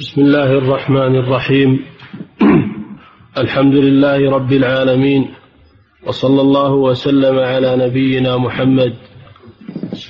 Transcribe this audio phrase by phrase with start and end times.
[0.00, 1.84] بسم الله الرحمن الرحيم.
[3.42, 5.34] الحمد لله رب العالمين
[6.06, 8.94] وصلى الله وسلم على نبينا محمد.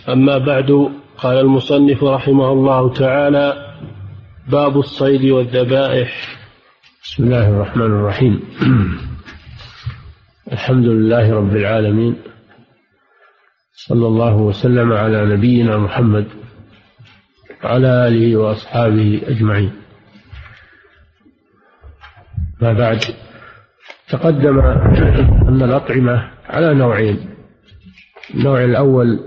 [0.08, 3.76] أما بعد قال المصنف رحمه الله تعالى
[4.50, 6.38] باب الصيد والذبائح.
[7.04, 8.40] بسم الله الرحمن الرحيم.
[10.52, 12.16] الحمد لله رب العالمين
[13.74, 16.45] صلى الله وسلم على نبينا محمد.
[17.64, 19.72] وعلى آله وأصحابه أجمعين.
[22.62, 22.98] ما بعد
[24.08, 24.58] تقدم
[25.48, 27.28] أن الأطعمة على نوعين.
[28.34, 29.20] النوع الأول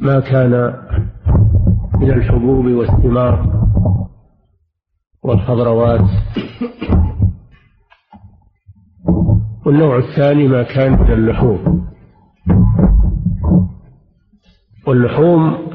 [0.00, 0.74] ما كان
[2.00, 3.64] من الحبوب والثمار
[5.22, 6.08] والخضروات.
[9.66, 11.88] والنوع الثاني ما كان من اللحوم.
[14.86, 15.73] واللحوم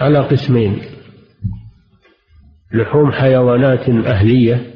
[0.00, 0.82] على قسمين
[2.72, 4.74] لحوم حيوانات أهلية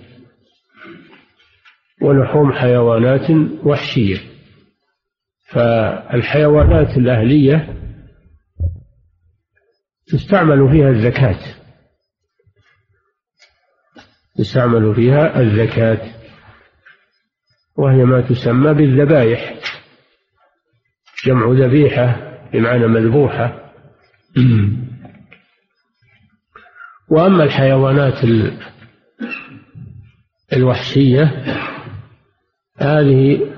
[2.03, 3.31] ولحوم حيوانات
[3.65, 4.19] وحشية.
[5.51, 7.75] فالحيوانات الأهلية
[10.07, 11.41] تستعمل فيها الزكاة.
[14.37, 16.15] تستعمل فيها الزكاة
[17.77, 19.55] وهي ما تسمى بالذبائح
[21.25, 23.73] جمع ذبيحة بمعنى مذبوحة.
[27.11, 28.25] وأما الحيوانات
[30.53, 31.45] الوحشية
[32.79, 33.51] هذه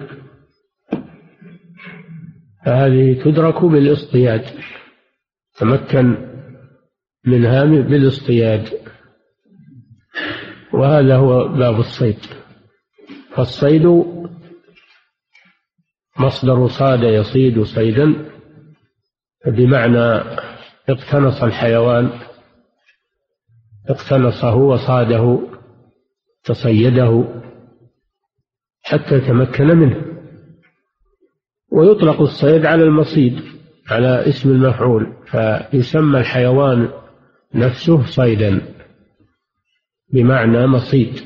[2.61, 4.45] هذه تدرك بالاصطياد
[5.59, 6.17] تمكن
[7.25, 8.69] منها بالاصطياد
[10.73, 12.19] وهذا هو باب الصيد.
[13.35, 14.05] فالصيد
[16.19, 18.31] مصدر صاد يصيد صيدا
[19.47, 20.23] بمعنى
[20.89, 22.11] اقتنص الحيوان
[23.89, 25.41] اقتنصه وصاده
[26.45, 27.25] تصيده
[28.83, 30.05] حتى تمكن منه.
[31.73, 33.43] ويطلق الصيد على المصيد
[33.91, 36.89] على اسم المفعول فيسمى الحيوان
[37.55, 38.61] نفسه صيدا
[40.13, 41.21] بمعنى مصيد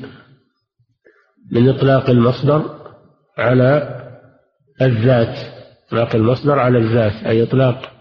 [1.51, 2.75] من إطلاق المصدر
[3.37, 4.01] على
[4.81, 5.37] الذات
[5.87, 7.91] إطلاق المصدر على الذات أي إطلاق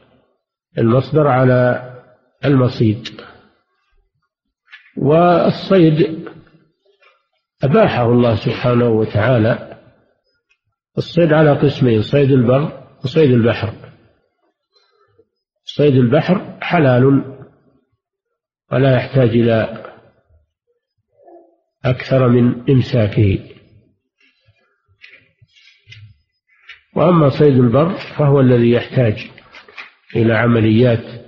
[0.78, 1.91] المصدر على
[2.45, 3.09] المصيد.
[4.97, 6.28] والصيد
[7.65, 9.81] أباحه الله سبحانه وتعالى.
[10.99, 13.75] الصيد على قسمين صيد البر وصيد البحر.
[15.65, 17.25] صيد البحر حلال
[18.72, 19.84] ولا يحتاج إلى
[21.84, 23.50] أكثر من إمساكه.
[26.97, 29.31] وأما صيد البر فهو الذي يحتاج
[30.16, 31.25] إلى عمليات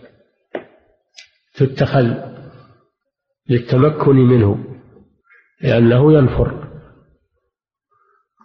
[1.54, 2.35] تتخذ
[3.48, 4.64] للتمكن منه
[5.60, 6.68] لأنه ينفر.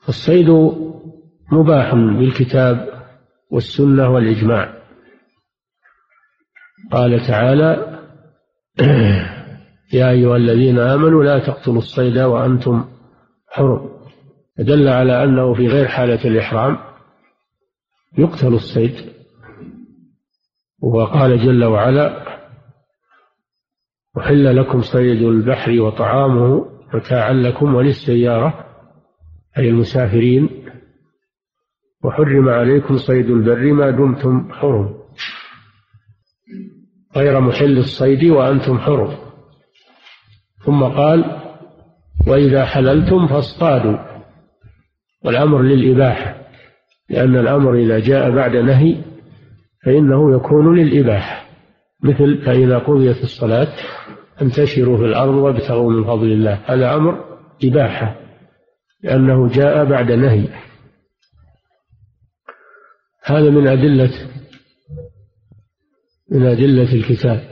[0.10, 0.50] الصيد
[1.52, 3.04] مباح بالكتاب
[3.52, 4.82] والسنة والإجماع.
[6.92, 8.00] قال تعالى
[9.94, 12.86] يا أيها الذين آمنوا لا تقتلوا الصيد وأنتم
[13.48, 13.90] حرم
[14.58, 16.78] دل على أنه في غير حالة الإحرام
[18.18, 19.12] يقتل الصيد.
[20.82, 22.31] وقال جل وعلا
[24.18, 28.66] أحل لكم صيد البحر وطعامه متاعا لكم وللسيارة
[29.58, 30.50] أي المسافرين.
[32.04, 34.94] وحرم عليكم صيد البر ما دمتم حرم.
[37.16, 39.18] غير محل الصيد وأنتم حرم.
[40.66, 41.42] ثم قال
[42.28, 43.98] وإذا حللتم فاصطادوا.
[45.26, 46.42] والأمر للإباحة
[47.10, 48.98] لأن الأمر إذا جاء بعد نهي
[49.86, 51.46] فإنه يكون للإباحة
[52.04, 53.68] مثل فإذا قضيت الصلاة.
[54.42, 56.54] انتشروا في الأرض وابتغوا من فضل الله.
[56.66, 58.16] هذا أمر إباحة
[59.04, 60.48] لأنه جاء بعد نهي.
[63.24, 64.12] هذا من أدلة
[66.32, 67.52] من أدلة الكتاب.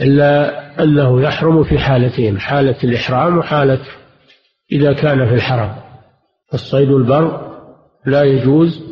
[0.00, 3.86] إلا أنه يحرم في حالتين حالة الإحرام وحالة
[4.72, 5.76] إذا كان في الحرم.
[6.54, 7.54] الصيد البر
[8.06, 8.84] لا يجوز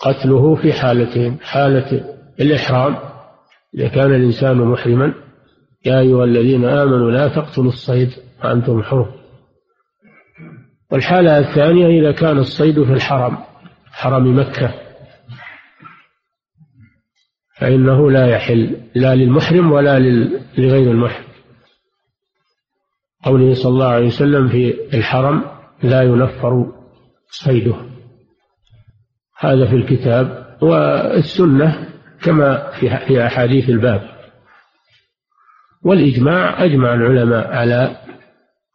[0.00, 3.11] قتله في حالتين حالة الإحرام
[3.74, 5.14] إذا كان الإنسان محرما
[5.84, 8.10] يا أيها الذين آمنوا لا تقتلوا الصيد
[8.44, 9.12] وأنتم حرم.
[10.90, 13.38] والحالة الثانية إذا كان الصيد في الحرم
[13.92, 14.74] حرم مكة
[17.58, 19.98] فإنه لا يحل لا للمحرم ولا
[20.58, 21.24] لغير المحرم.
[23.24, 25.44] قوله صلى الله عليه وسلم في الحرم
[25.82, 26.72] لا ينفر
[27.26, 27.76] صيده.
[29.38, 31.91] هذا في الكتاب والسنة
[32.24, 32.70] كما
[33.06, 34.12] في أحاديث الباب.
[35.84, 37.96] والإجماع أجمع العلماء على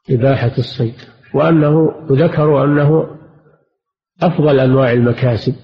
[0.09, 0.95] إباحة الصيد
[1.33, 3.17] وأنه ذكروا أنه
[4.21, 5.55] أفضل أنواع المكاسب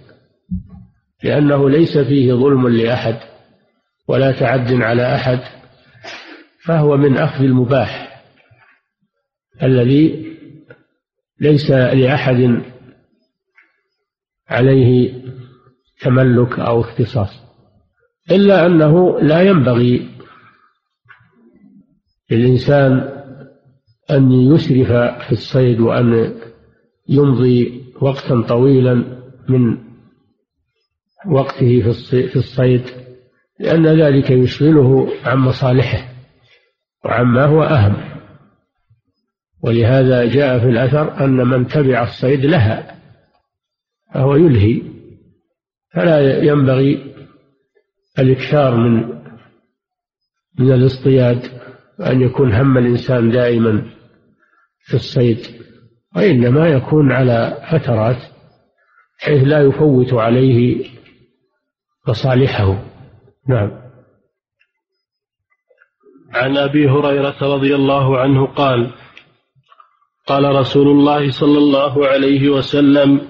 [1.24, 3.20] لأنه ليس فيه ظلم لأحد
[4.08, 5.40] ولا تعد على أحد
[6.66, 8.22] فهو من أخذ المباح
[9.64, 10.34] الذي
[11.40, 12.62] ليس لأحد
[14.50, 15.14] عليه
[16.02, 17.43] تملك أو اختصاص.
[18.32, 20.10] إلا أنه لا ينبغي
[22.32, 23.10] للإنسان
[24.12, 24.88] أن يسرف
[25.26, 26.36] في الصيد وأن
[27.10, 28.94] يمضي وقتا طويلا
[29.50, 29.78] من
[31.28, 32.82] وقته في الصيد
[33.60, 36.14] لأن ذلك يشغله عن مصالحه
[37.06, 37.96] وعما هو أهم.
[39.64, 43.00] ولهذا جاء في الأثر أن من تبع الصيد لها
[44.14, 44.82] فهو يلهي
[45.94, 47.13] فلا ينبغي
[48.20, 49.24] الإكثار من
[50.60, 51.62] من الاصطياد
[52.00, 53.92] وأن يكون هم الإنسان دائما
[54.80, 55.40] في الصيد
[56.16, 58.18] وإنما يكون على فترات
[59.20, 60.86] حيث لا يفوت عليه
[62.08, 62.84] مصالحه.
[63.50, 63.84] نعم.
[66.34, 68.94] عن أبي هريرة رضي الله عنه قال
[70.28, 73.22] قال رسول الله صلى الله عليه وسلم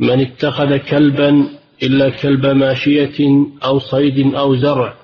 [0.00, 1.48] من اتخذ كلبا
[1.86, 4.94] إلا كلب ماشية أو صيد أو زرع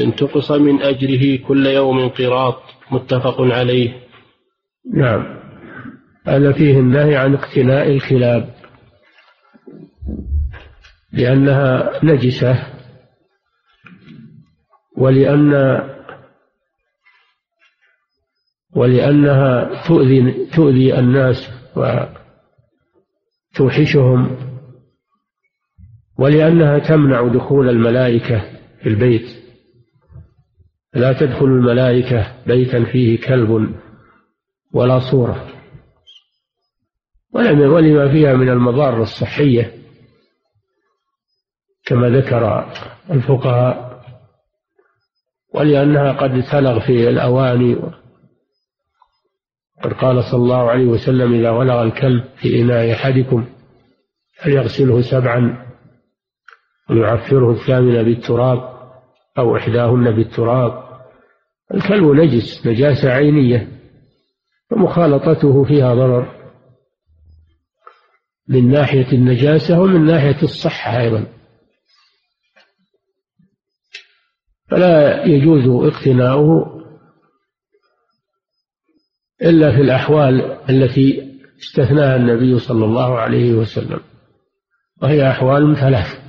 [0.00, 4.06] انتقص من أجره كل يوم قراط متفق عليه.
[4.94, 5.36] نعم.
[6.26, 8.54] هذا فيه النهي عن اقتناء الكلاب
[11.12, 12.66] لأنها نجسة
[14.96, 15.80] ولأن
[18.74, 21.50] ولأنها تؤذي تؤذي الناس
[23.54, 24.36] وتوحشهم.
[26.18, 28.40] ولأنها تمنع دخول الملائكة
[28.82, 29.28] في البيت.
[30.94, 33.74] لا تدخل الملائكة بيتا فيه كلب
[34.72, 35.48] ولا صورة.
[37.32, 39.72] ولما فيها من المضار الصحية
[41.86, 42.72] كما ذكر
[43.10, 43.86] الفقهاء
[45.54, 47.76] ولأنها قد تلغ في الأواني.
[49.82, 53.46] قد قال صلى الله عليه وسلم إذا ولغ الكلب في إناء أحدكم
[54.42, 55.65] فليغسله سبعا
[56.90, 58.76] ويعفره الثامنة بالتراب
[59.38, 60.86] أو إحداهن بالتراب.
[61.74, 63.68] الكلب نجس نجاسة عينية
[64.70, 66.36] ومخالطته فيها ضرر.
[68.48, 71.26] من ناحية النجاسة ومن ناحية الصحة أيضا.
[74.70, 76.76] فلا يجوز اقتناؤه
[79.42, 80.40] إلا في الأحوال
[80.70, 84.00] التي استثناها النبي صلى الله عليه وسلم
[85.02, 86.25] وهي أحوال ثلاث.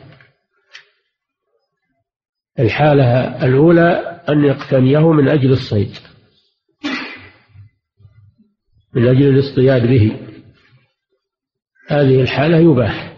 [2.60, 5.98] الحالة الأولى أن يقتنيه من أجل الصيد.
[8.94, 10.20] من أجل الاصطياد به.
[11.90, 13.18] هذه الحالة يباح.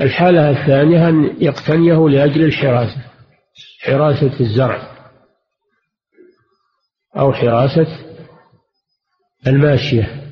[0.00, 3.02] الحالة الثانية أن يقتنيه لأجل الحراسة.
[3.80, 4.98] حراسة الزرع.
[7.16, 7.86] أو حراسة
[9.46, 10.28] الماشية.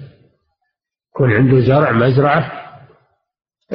[1.17, 2.52] يكون عنده زرع مزرعة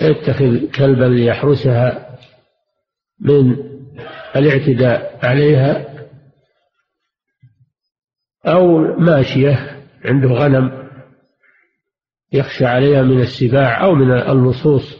[0.01, 2.00] يتخذ كلبا ليحرسها
[3.21, 3.56] من
[4.35, 5.91] الاعتداء عليها
[8.45, 10.81] أو ماشية عنده غنم
[12.34, 14.98] يخشى عليها من السباع أو من اللصوص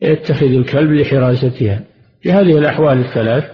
[0.00, 1.84] يتخذ الكلب لحراستها.
[2.22, 3.44] في هذه الأحوال الثلاث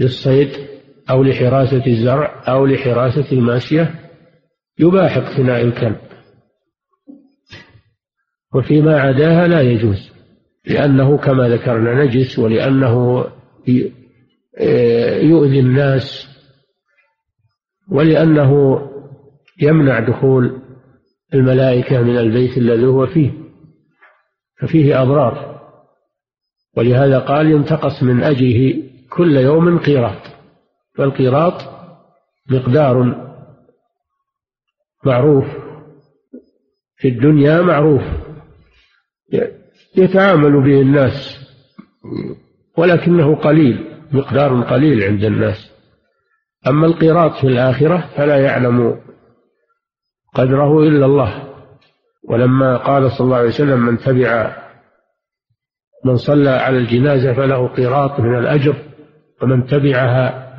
[0.00, 0.50] للصيد
[1.10, 3.94] أو لحراسة الزرع أو لحراسة الماشية
[4.78, 5.96] يباح اقتناء الكلب.
[8.54, 10.15] وفيما عداها لا يجوز.
[10.66, 13.24] لأنه كما ذكرنا نجس ولأنه
[15.22, 16.28] يؤذي الناس
[17.88, 18.80] ولأنه
[19.62, 20.60] يمنع دخول
[21.34, 23.30] الملائكة من البيت الذي هو فيه
[24.60, 25.56] ففيه أضرار.
[26.76, 30.22] ولهذا قال ينتقص من أجره كل يوم قيراط
[30.98, 31.62] والقيراط
[32.50, 33.26] مقدار
[35.04, 35.44] معروف
[36.96, 38.02] في الدنيا معروف.
[39.96, 41.46] يتعامل به الناس
[42.76, 45.72] ولكنه قليل مقدار قليل عند الناس.
[46.66, 49.00] أما القيراط في الآخرة فلا يعلم
[50.34, 51.42] قدره إلا الله.
[52.28, 54.56] ولما قال صلى الله عليه وسلم من تبع
[56.04, 58.76] من صلى على الجنازة فله قيراط من الأجر
[59.42, 60.52] ومن تبعها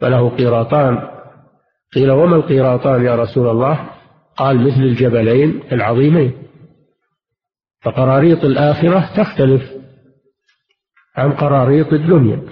[0.00, 1.08] فله قيراطان
[1.94, 3.90] قيل وما القيراطان يا رسول الله؟
[4.36, 6.41] قال مثل الجبلين العظيمين.
[7.82, 9.62] فقراريط الآخرة تختلف
[11.16, 12.42] عن قراريط الدنيا.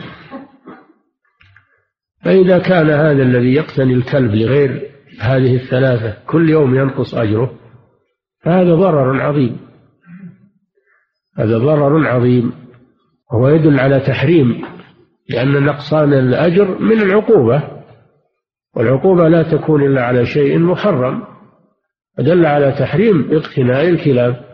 [2.24, 7.52] فإذا كان هذا الذي يقتني الكلب لغير هذه الثلاثة كل يوم ينقص أجره
[8.40, 9.60] فهذا ضرر عظيم.
[11.38, 12.52] هذا ضرر عظيم.
[13.32, 14.64] وهو يدل على تحريم
[15.28, 17.62] لأن نقصان الأجر من العقوبة.
[18.76, 21.24] والعقوبة لا تكون إلا على شيء محرم.
[22.16, 24.49] فدل على تحريم اقتناء الكلاب.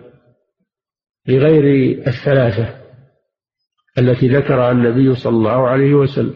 [1.28, 2.80] لغير الثلاثة
[3.98, 6.34] التي ذكرها النبي صلى الله عليه وسلم.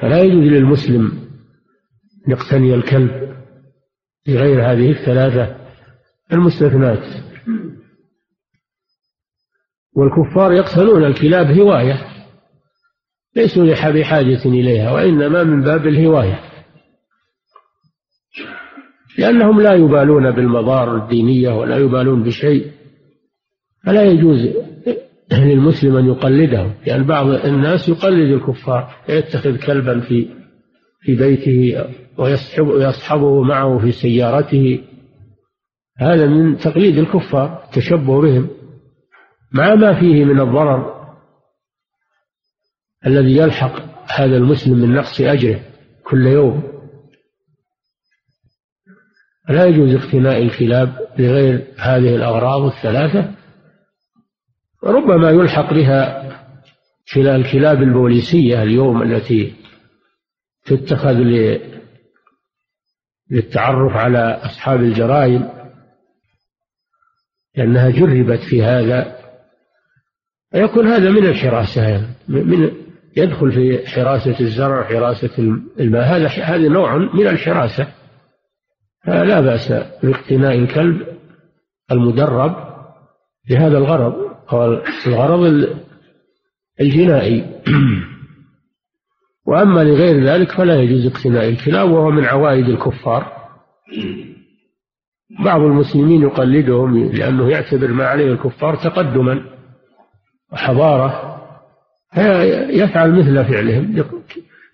[0.00, 1.06] فلا يجوز للمسلم
[2.26, 3.36] أن يقتني الكلب
[4.26, 5.56] لغير هذه الثلاثة
[6.32, 7.22] المستثنات.
[9.96, 12.06] والكفار يقتلون الكلاب هواية
[13.36, 16.45] ليسوا بحاجة إليها وإنما من باب الهواية.
[19.18, 22.70] لأنهم لا يبالون بالمضار الدينية ولا يبالون بشيء.
[23.84, 24.38] فلا يجوز
[25.32, 30.28] للمسلم أن يقلدهم لأن يعني بعض الناس يقلد الكفار يتخذ كلبا في
[31.00, 31.86] في بيته
[32.58, 34.84] ويصحبه معه في سيارته.
[35.98, 38.48] هذا من تقليد الكفار التشبه بهم.
[39.52, 40.96] مع ما فيه من الضرر
[43.06, 43.82] الذي يلحق
[44.18, 45.60] هذا المسلم من نقص أجره
[46.04, 46.75] كل يوم.
[49.48, 53.34] لا يجوز اقتناء الكلاب لغير هذه الأغراض الثلاثة
[54.84, 56.26] ربما يلحق بها
[57.16, 59.54] الكلاب البوليسية اليوم التي
[60.64, 61.22] تتخذ
[63.30, 65.48] للتعرف على أصحاب الجرائم
[67.56, 69.16] لأنها جربت في هذا
[70.54, 72.70] ويكون هذا من الحراسة يعني من
[73.16, 75.38] يدخل في حراسة الزرع وحراسة
[75.80, 77.88] الماء هذا هذا نوع من الحراسة.
[79.06, 79.72] فلا بأس
[80.02, 81.06] باقتناء الكلب
[81.92, 82.56] المدرب
[83.50, 84.14] لهذا الغرض.
[84.48, 85.68] هو الغرض
[86.80, 87.44] الجنائي.
[89.46, 93.32] وأما لغير ذلك فلا يجوز اقتناء الكلاب وهو من عوائد الكفار.
[95.44, 99.44] بعض المسلمين يقلدهم لأنه يعتبر ما عليه الكفار تقدما
[100.52, 101.36] وحضارة
[102.68, 104.04] يفعل مثل فعلهم.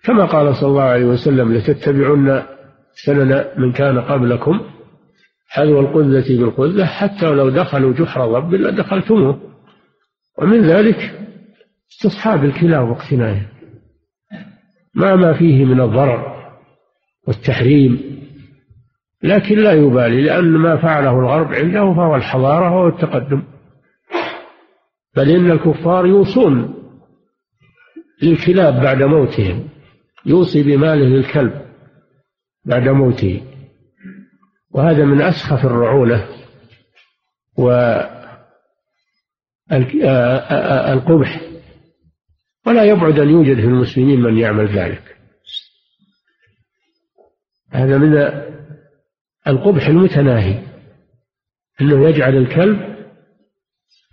[0.03, 2.43] كما قال صلى الله عليه وسلم لتتبعن
[2.93, 4.61] سنن من كان قبلكم
[5.49, 9.39] حذو القذة بالقذة حتى لو دخلوا جحر ضب لدخلتموه.
[10.37, 11.19] ومن ذلك
[11.91, 13.49] استصحاب الكلاب واقتنائها
[14.95, 16.33] مع ما فيه من الضرر
[17.27, 18.13] والتحريم
[19.23, 23.43] لكن لا يبالي لأن ما فعله الغرب عنده فهو الحضارة وهو التقدم.
[25.15, 26.73] بل إن الكفار يوصون
[28.21, 29.67] للكلاب بعد موتهم
[30.25, 31.62] يوصي بماله للكلب.
[32.65, 33.43] بعد موته
[34.71, 36.27] وهذا من أسخف الرعونة
[40.87, 41.41] والقبح
[42.65, 45.17] ولا يبعد أن يوجد في المسلمين من يعمل ذلك.
[47.71, 48.43] هذا من
[49.47, 50.63] القبح المتناهي.
[51.81, 52.95] أنه يجعل الكلب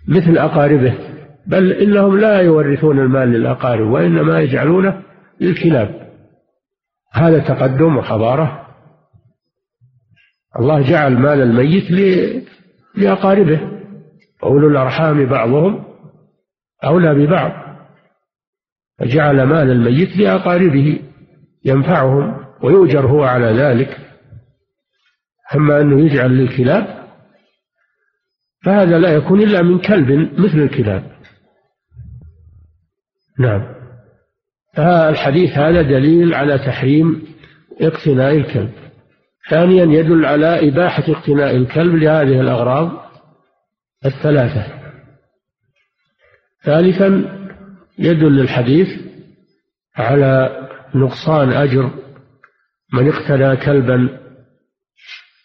[0.08, 0.98] مثل أقاربه
[1.46, 5.02] بل إنهم لا يورثون المال للأقارب وإنما يجعلونه
[5.40, 6.09] للكلاب.
[7.12, 8.66] هذا تقدم وحضارة.
[10.58, 11.90] الله جعل مال الميت
[12.94, 13.60] لأقاربه.
[14.42, 15.84] أولو الأرحام بعضهم
[16.84, 17.52] أولى ببعض.
[18.98, 21.02] فجعل مال الميت لأقاربه
[21.64, 23.98] ينفعهم ويؤجر هو على ذلك.
[25.54, 27.00] أما أنه يجعل للكلاب
[28.64, 31.10] فهذا لا يكون إلا من كلب مثل الكلاب.
[33.38, 33.79] نعم.
[34.74, 37.22] فالحديث هذا دليل على تحريم
[37.80, 38.72] اقتناء الكلب.
[39.50, 42.90] ثانيا يدل على إباحة اقتناء الكلب لهذه الأغراض
[44.04, 44.66] الثلاثة.
[46.64, 47.40] ثالثا
[47.98, 48.88] يدل الحديث
[49.96, 50.60] على
[50.94, 51.90] نقصان أجر
[52.92, 54.18] من اقتنى كلبا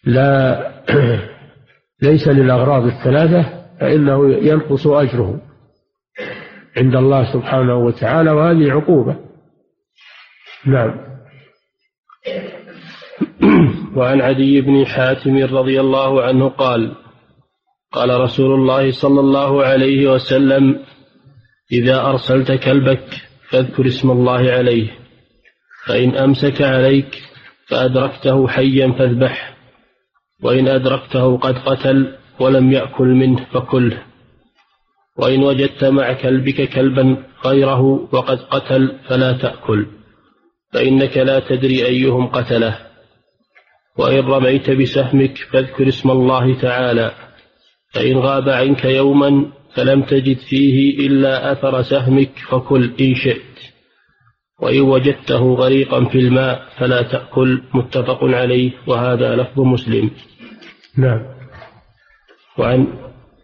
[0.03, 0.61] لا
[2.01, 5.41] ليس للأغراض الثلاثة فإنه ينقص أجره.
[6.77, 9.15] عند الله سبحانه وتعالى وهذه عقوبة.
[10.65, 11.05] نعم.
[13.97, 16.95] وعن عدي بن حاتم رضي الله عنه قال
[17.91, 20.85] قال رسول الله صلى الله عليه وسلم
[21.71, 23.07] إذا أرسلت كلبك
[23.49, 24.87] فاذكر اسم الله عليه
[25.85, 27.21] فإن أمسك عليك
[27.67, 29.57] فأدركته حيا فاذبح
[30.43, 34.03] وإن أدركته قد قتل ولم يأكل منه فكله.
[35.17, 37.81] وإن وجدت مع كلبك كلبا غيره
[38.11, 39.85] وقد قتل فلا تأكل
[40.73, 42.77] فإنك لا تدري أيهم قتله.
[43.97, 47.11] وإن رميت بسهمك فاذكر اسم الله تعالى
[47.93, 53.55] فإن غاب عنك يوما فلم تجد فيه إلا أثر سهمك فكل إن شئت.
[54.59, 58.71] وإن وجدته غريقا في الماء فلا تأكل متفق عليه.
[58.87, 60.11] وهذا لفظ مسلم.
[60.97, 61.25] نعم.
[62.57, 62.87] وعن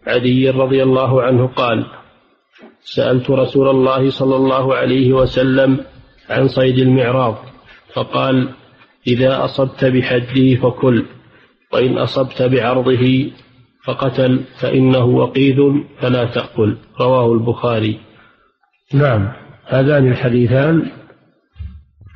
[0.06, 1.86] عدي رضي الله عنه قال
[2.80, 5.80] سألت رسول الله صلى الله عليه وسلم
[6.30, 7.36] عن صيد المعراض
[7.94, 8.48] فقال
[9.06, 11.04] إذا أصبت بحده فكل
[11.72, 13.30] وإن أصبت بعرضه
[13.84, 15.56] فقتل فإنه وقيد
[15.98, 18.00] فلا تأكل رواه البخاري.
[18.94, 19.32] نعم
[19.66, 20.90] هذان الحديثان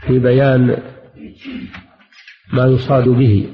[0.07, 0.83] في بيان
[2.53, 3.49] ما يصاد به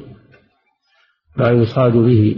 [1.37, 2.37] ما يصاد به.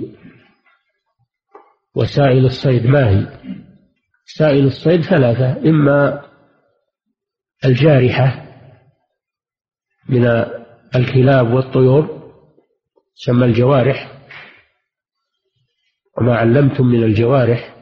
[1.95, 3.27] وسائل الصيد ما هي؟
[4.27, 6.25] سائل الصيد ثلاثة إما
[7.65, 8.45] الجارحة
[10.09, 10.27] من
[10.97, 12.33] الكلاب والطيور
[13.17, 14.21] تسمى الجوارح.
[16.19, 17.77] وما علمتم من الجوارح.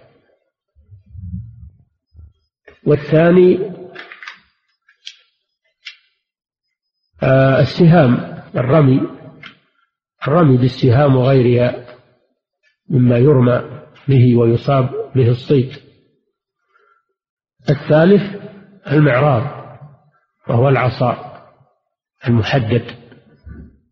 [2.87, 3.73] والثاني
[7.23, 9.01] آه، السهام الرمي.
[10.29, 11.99] الرمي بالسهام وغيرها
[12.89, 13.82] مما يرمى.
[14.09, 15.73] به ويصاب به الصيد.
[17.71, 18.43] الثالث
[18.93, 19.63] المعراض
[20.49, 21.43] وهو العصا
[22.29, 22.85] المحدد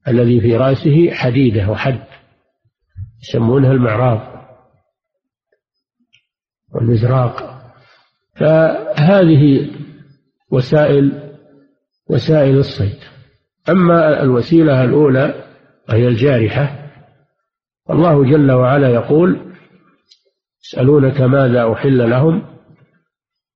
[0.09, 2.05] الذي في رأسه حديدة وحد
[3.23, 4.47] يسمونها المعراض
[6.75, 7.61] والمزراق
[8.37, 9.71] فهذه
[10.51, 11.37] وسائل
[12.11, 12.99] وسائل الصيد.
[13.69, 15.45] أما الوسيلة الأولى
[15.89, 16.91] وهي الجارحة
[17.91, 19.50] الله جل وعلا يقول
[20.65, 22.43] يسألونك ماذا أحل لهم؟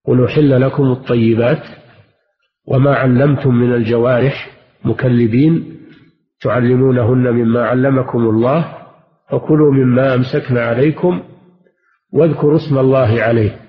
[0.06, 1.62] قل أحل لكم الطيبات
[2.66, 4.50] وما علمتم من الجوارح
[4.84, 5.80] مكلبين
[6.40, 8.74] تعلمونهن مما علمكم الله
[9.30, 11.22] فكلوا مما أمسكن عليكم
[12.12, 13.60] واذكروا اسم الله عليه.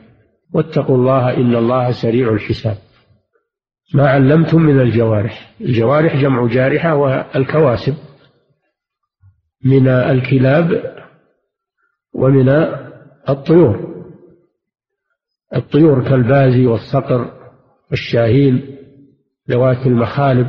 [0.54, 2.78] واتقوا الله إن الله سريع الحساب.
[3.94, 5.54] ما علمتم من الجوارح.
[5.62, 7.94] الجوارح جمع جارحة والكواسب.
[9.66, 10.96] من الكلاب
[12.14, 12.50] ومن
[13.30, 13.96] الطيور.
[15.56, 17.34] الطيور كالبازي والصقر
[17.92, 18.78] والشاهين
[19.50, 20.48] ذوات المخالب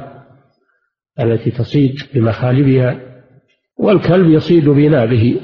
[1.20, 3.00] التي تصيد بمخالبها
[3.76, 5.40] والكلب يصيد بنابه.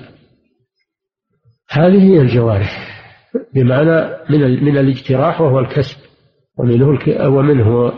[1.68, 2.92] هذه هي الجوارح
[3.54, 5.96] بمعنى من من الاجتراح وهو الكسب
[6.58, 7.92] ومنه ومنه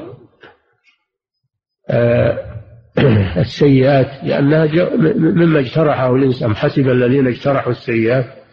[1.91, 2.55] آه،
[3.41, 8.44] السيئات لأنها مما اجترحه الإنسان حسب الذين اجترحوا السيئات.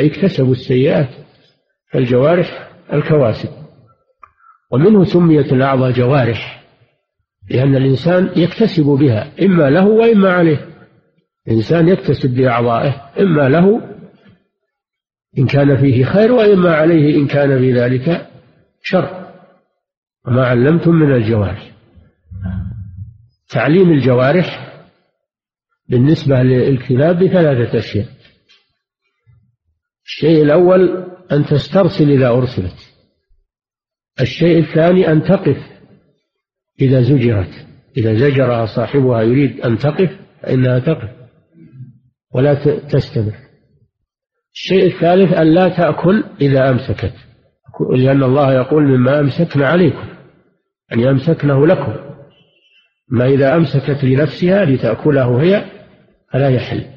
[0.00, 1.08] أي اكتسبوا السيئات
[1.92, 3.48] فالجوارح الكواسب.
[4.70, 6.64] ومنه سميت الأعضاء جوارح
[7.50, 10.68] لأن الإنسان يكتسب بها إما له وإما عليه.
[11.48, 13.80] الإنسان يكتسب بأعضائه إما له
[15.38, 18.26] إن كان فيه خير وإما عليه إن كان في ذلك
[18.82, 19.26] شر.
[20.26, 21.70] وما علمتم من الجوارح.
[23.50, 24.72] تعليم الجوارح
[25.88, 28.06] بالنسبة للكلاب بثلاثة أشياء.
[30.12, 32.76] الشيء الأول أن تسترسل إذا أرسلت.
[34.20, 35.56] الشيء الثاني أن تقف
[36.80, 37.66] إذا زجرت.
[37.96, 40.10] إذا زجرها صاحبها يريد أن تقف
[40.42, 41.08] فإنها تقف
[42.34, 43.34] ولا تستمر.
[44.54, 47.14] الشيء الثالث أن لا تأكل إذا أمسكت.
[47.90, 50.08] لأن الله يقول مما أمسكن عليكم
[50.92, 51.96] أن يعني يمسكنه لكم.
[53.08, 55.64] ما إذا أمسكت لنفسها لتأكله هي
[56.32, 56.91] فلا يحل.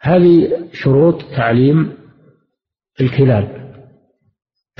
[0.00, 1.92] هذه شروط تعليم
[3.00, 3.74] الكلاب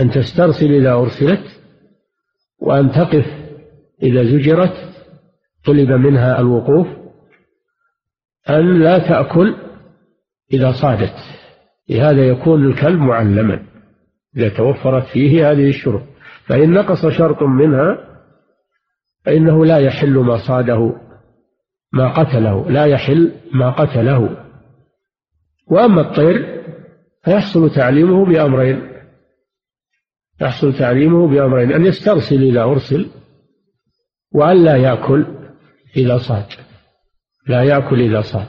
[0.00, 1.61] أن تسترسل إذا أرسلت
[2.61, 3.26] وأن تقف
[4.02, 4.90] إذا زجرت
[5.64, 6.87] طلب منها الوقوف
[8.50, 9.56] أن لا تأكل
[10.52, 11.14] إذا صادت
[11.88, 13.66] لهذا يكون الكلب معلما
[14.37, 16.02] إذا توفرت فيه هذه الشروط.
[16.46, 17.98] فإن نقص شرط منها
[19.24, 20.92] فإنه لا يحل ما صاده
[21.92, 24.49] ما قتله لا يحل ما قتله.
[25.70, 26.62] وأما الطير
[27.24, 28.90] فيحصل تعليمه بأمرين.
[30.40, 33.06] يحصل تعليمه بأمرين أن يسترسل إذا أرسل
[34.35, 35.26] وأن لا يأكل
[35.96, 36.46] إذا صاد.
[37.46, 38.48] لا يأكل إذا صاد.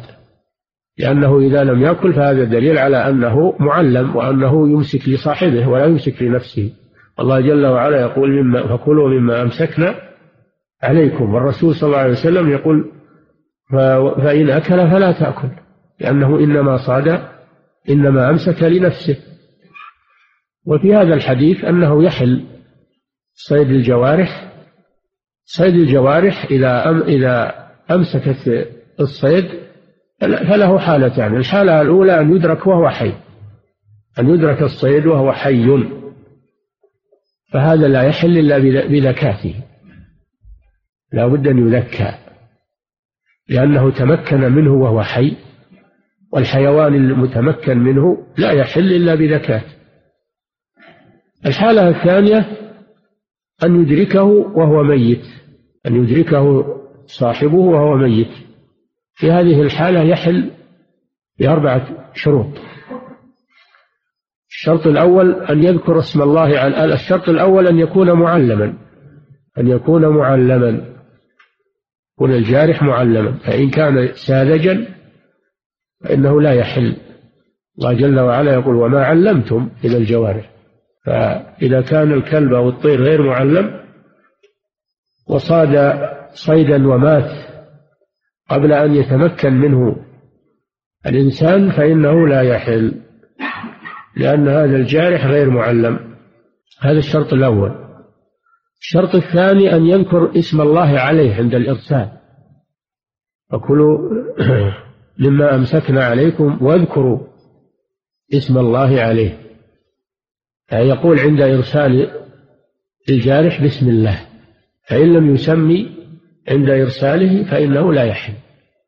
[0.98, 6.74] لأنه إذا لم يأكل فهذا دليل على أنه معلم وأنه يمسك لصاحبه ولا يمسك لنفسه.
[7.20, 9.96] الله جل وعلا يقول مما فكلوا مما أمسكنا
[10.84, 11.34] عليكم.
[11.34, 12.92] والرسول صلى الله عليه وسلم يقول
[14.22, 15.61] فإن أكل فلا تأكل.
[16.02, 17.08] لأنه إنما صاد
[17.90, 19.18] إنما أمسك لنفسه.
[20.66, 22.46] وفي هذا الحديث أنه يحل
[23.34, 24.52] صيد الجوارح
[25.46, 28.68] صيد الجوارح إذا أم إذا أمسكت
[29.00, 29.46] الصيد
[30.20, 31.38] فله حالتان.
[31.38, 33.14] الحالة الأولى أن يدرك وهو حي
[34.20, 35.66] أن يدرك الصيد وهو حي.
[37.54, 39.56] فهذا لا يحل إلا بذكاته.
[41.14, 42.14] لا بد أن يذكى
[43.50, 45.38] لأنه تمكن منه وهو حي.
[46.32, 49.64] والحيوان المتمكن منه لا يحل إلا بذكاة
[51.46, 52.58] الحالة الثانية
[53.64, 55.26] أن يدركه وهو ميت
[55.88, 56.66] أن يدركه
[57.06, 58.32] صاحبه وهو ميت.
[59.14, 60.52] في هذه الحالة يحل
[61.40, 62.58] بأربعة شروط.
[64.50, 68.78] الشرط الأول أن يذكر اسم الله على الشرط الأول أن يكون معلما
[69.58, 70.92] أن يكون معلما.
[72.14, 74.88] يكون الجارح معلما فإن كان ساذجا
[76.04, 76.98] فإنه لا يحل.
[77.78, 80.52] الله جل وعلا يقول وما علمتم إلى الجوارح.
[81.06, 83.82] فإذا كان الكلب أو الطير غير معلم
[85.30, 86.00] وصاد
[86.34, 87.32] صيدا ومات
[88.50, 89.96] قبل أن يتمكن منه
[91.06, 93.02] الإنسان فإنه لا يحل
[94.18, 96.00] لأن هذا الجارح غير معلم.
[96.80, 97.72] هذا الشرط الأول.
[98.80, 102.12] الشرط الثاني أن يذكر اسم الله عليه عند الإرسال.
[103.52, 103.98] فكلوا
[105.22, 107.20] مما أمسكنا عليكم واذكروا
[108.34, 109.38] اسم الله عليه.
[110.72, 112.12] يعني يقول عند إرسال
[113.10, 114.20] الجارح بسم الله
[114.88, 115.90] فإن لم يسمي
[116.50, 118.34] عند إرساله فإنه لا يحل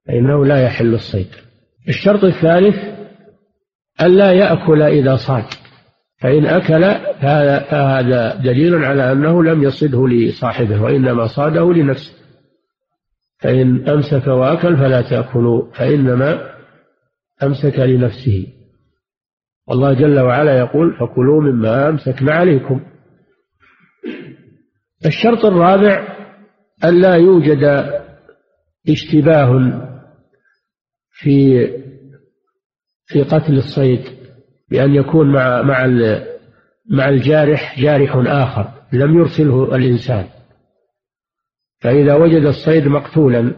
[0.07, 1.27] فإنه لا يحل الصيد.
[1.87, 2.75] الشرط الثالث
[4.01, 5.45] ألا يأكل إذا صاد
[6.21, 6.81] فإن أكل
[7.21, 12.22] فهذا دليل على أنه لم يصده لصاحبه وإنما صاده لنفسه.
[13.43, 16.53] فإن أمسك وأكل فلا تأكلوا فإنما
[17.43, 18.47] أمسك لنفسه.
[19.67, 22.81] والله جل وعلا يقول فكلوا مما أمسكنا عليكم.
[25.05, 26.07] الشرط الرابع
[26.83, 27.91] ألا يوجد
[28.89, 29.81] اشتباه
[31.11, 31.67] في
[33.05, 34.01] في قتل الصيد
[34.71, 35.87] بأن يكون مع مع
[36.89, 40.25] مع الجارح جارح آخر لم يرسله الإنسان.
[41.83, 43.55] فإذا وجد الصيد مقتولا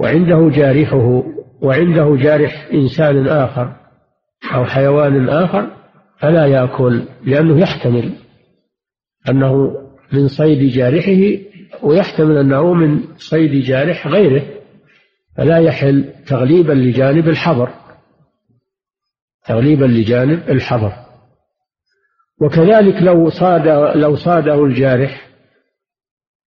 [0.00, 1.22] وعنده جارحه
[1.62, 3.76] وعنده جارح إنسان آخر
[4.54, 5.70] أو حيوان آخر
[6.18, 8.12] فلا يأكل لأنه يحتمل
[9.28, 9.80] أنه
[10.12, 11.42] من صيد جارحه
[11.82, 14.42] ويحتمل أنه من صيد جارح غيره
[15.36, 17.70] فلا يحل تغليبا لجانب الحظر
[19.46, 20.92] تغليبا لجانب الحظر.
[22.40, 25.33] وكذلك لو صاد لو صاده الجارح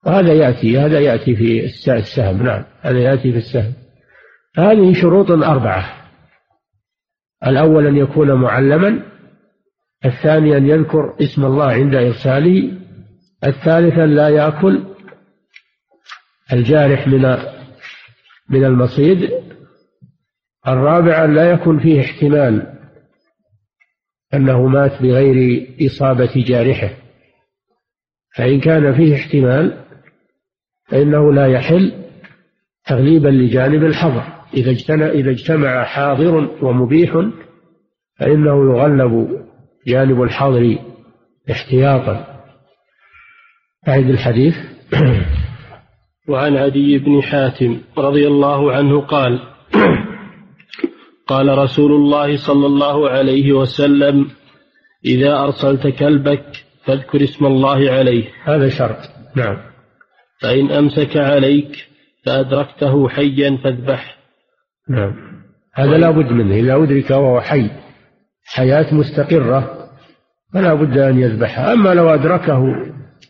[0.06, 3.74] وهذا يأتي هذا يأتي في السهم نعم هذا يأتي في السهم.
[4.58, 5.94] هذه شروط أربعة.
[7.48, 9.04] الأول أن يكون معلما
[10.06, 12.72] الثاني أن يذكر اسم الله عند إرساله
[13.46, 14.84] الثالث أن لا يأكل
[16.54, 17.22] الجارح من
[18.50, 19.30] من المصيد
[20.68, 22.74] الرابع أن لا يكون فيه احتمال
[24.34, 26.90] أنه مات بغير إصابة جارحه.
[28.36, 29.87] فإن كان فيه احتمال
[30.88, 31.94] فإنه لا يحل
[32.86, 34.24] تغليبا لجانب الحظر.
[34.54, 37.12] إذا اجتمع, إذا اجتمع حاضر ومبيح
[38.20, 39.42] فإنه يغلب
[39.88, 40.78] جانب الحظر
[41.52, 42.44] احتياطا.
[43.88, 44.56] أعد الحديث.
[46.30, 49.40] وعن عدي بن حاتم رضي الله عنه قال
[51.28, 54.28] قال رسول الله صلى الله عليه وسلم
[55.06, 56.46] إذا أرسلت كلبك
[56.86, 58.24] فاذكر اسم الله عليه.
[58.44, 58.98] هذا شرط.
[59.36, 59.67] نعم.
[60.42, 61.88] فإن أمسك عليك
[62.26, 64.18] فأدركته حيا فاذبح.
[64.90, 65.16] نعم.
[65.74, 66.56] هذا لا بد منه.
[66.56, 67.70] إذا أدرك وهو حي.
[68.46, 69.90] حياة مستقرة
[70.54, 71.74] فلا بد أن يذبحها.
[71.74, 72.64] أما لو أدركه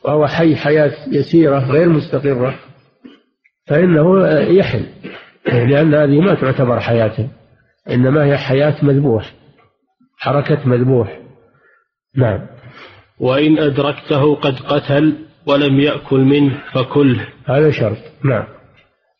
[0.04, 2.60] وهو حي حياة يسيرة غير مستقرة
[3.68, 4.86] فإنه يحل.
[5.46, 7.30] لأن هذه ما تعتبر حياة
[7.90, 9.34] إنما هي حياة مذبوح
[10.18, 11.20] حركة مذبوح.
[12.16, 12.48] نعم.
[13.20, 17.98] وإن أدركته قد قتل ولم يأكل منه فكله هذا شرط.
[18.26, 18.44] نعم.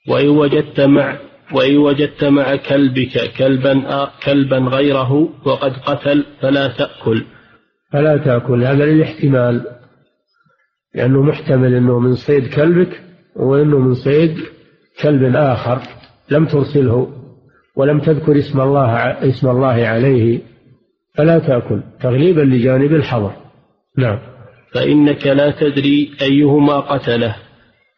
[0.10, 1.18] وإن وجدت مع
[1.54, 7.26] وإن وجدت مع كلبك كلبا كلبا غيره وقد قتل فلا تأكل.
[7.92, 8.64] فلا تأكل.
[8.64, 9.66] هذا للاحتمال.
[10.96, 13.02] لأنه محتمل أنه من صيد كلبك
[13.36, 14.38] وأنه من صيد
[15.02, 15.82] كلب آخر
[16.32, 17.08] لم ترسله
[17.76, 18.96] ولم تذكر اسم الله
[19.30, 20.42] اسم الله عليه.
[21.16, 21.82] فلا تأكل.
[22.02, 23.34] تغليبا لجانب الحظر.
[23.98, 24.37] نعم.
[24.78, 27.36] فإنك لا تدري أيهما قتله.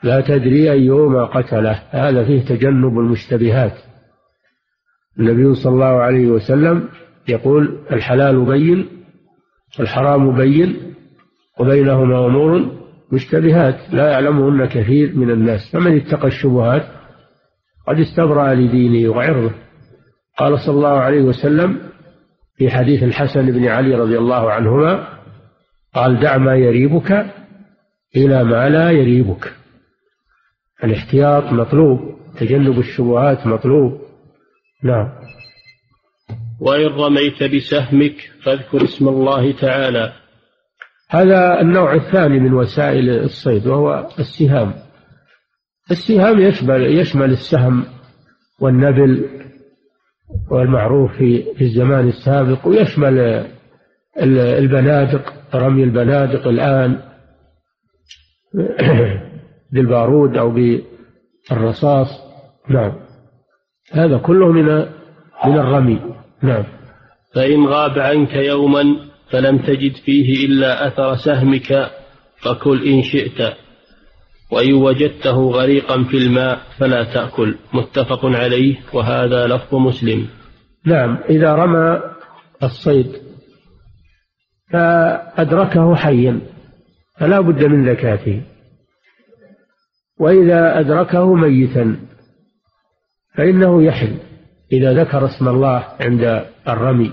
[0.04, 1.84] لا تدري أيهما قتله.
[1.89, 3.74] هذا فيه تجنب المشتبهات.
[5.20, 6.89] النبي صلى الله عليه وسلم
[7.28, 8.88] يقول الحلال بين
[9.80, 10.76] الحرام بين
[11.60, 12.72] وبينهما أمور
[13.12, 13.94] مشتبهات.
[13.94, 15.60] لا يعلمهن كثير من الناس.
[15.74, 16.84] فمن اتقى الشبهات
[17.88, 19.52] قد استبرأ لدينه وعرضه.
[20.38, 21.80] قال صلى الله عليه وسلم
[22.58, 25.18] في حديث الحسن بن علي رضي الله عنهما
[25.95, 27.12] قال دع ما يريبك
[28.15, 29.54] إلى ما لا يريبك.
[30.84, 31.99] الاحتياط مطلوب
[32.39, 34.02] تجنب الشبهات مطلوب.
[34.84, 35.10] نعم.
[36.62, 40.13] وإن رميت بسهمك فاذكر اسم الله تعالى.
[41.10, 44.73] هذا النوع الثاني من وسائل الصيد وهو السهام.
[45.91, 47.86] السهام يشمل يشمل السهم
[48.60, 49.30] والنبل
[50.52, 53.45] والمعروف في في الزمان السابق ويشمل
[54.38, 55.38] البنادق.
[55.55, 56.99] رمي البنادق الآن
[59.73, 62.07] بالبارود أو بالرصاص.
[62.69, 62.93] نعم.
[63.91, 64.65] هذا كله من
[65.45, 65.99] من الرمي.
[66.43, 66.63] نعم.
[67.35, 68.83] فإن غاب عنك يوما
[69.29, 71.91] فلم تجد فيه إلا أثر سهمك
[72.38, 73.53] فكل إن شئت.
[74.51, 77.55] وإن وجدته غريقا في الماء فلا تأكل.
[77.73, 80.27] متفق عليه وهذا لفظ مسلم.
[80.85, 81.17] نعم.
[81.29, 82.01] إذا رمى
[82.63, 83.29] الصيد
[84.71, 86.41] فأدركه حيا
[87.17, 88.41] فلا بد من زكاته.
[90.19, 91.95] وإذا أدركه ميتا
[93.36, 94.17] فإنه يحل.
[94.71, 97.12] إذا ذكر اسم الله عند الرمي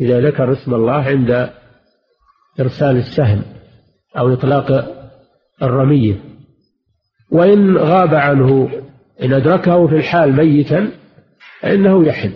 [0.00, 1.50] إذا ذكر اسم الله عند
[2.60, 3.42] إرسال السهم
[4.18, 4.94] أو إطلاق
[5.62, 6.14] الرمية
[7.30, 8.70] وإن غاب عنه
[9.22, 10.90] إن أدركه في الحال ميتا
[11.60, 12.32] فإنه يحل.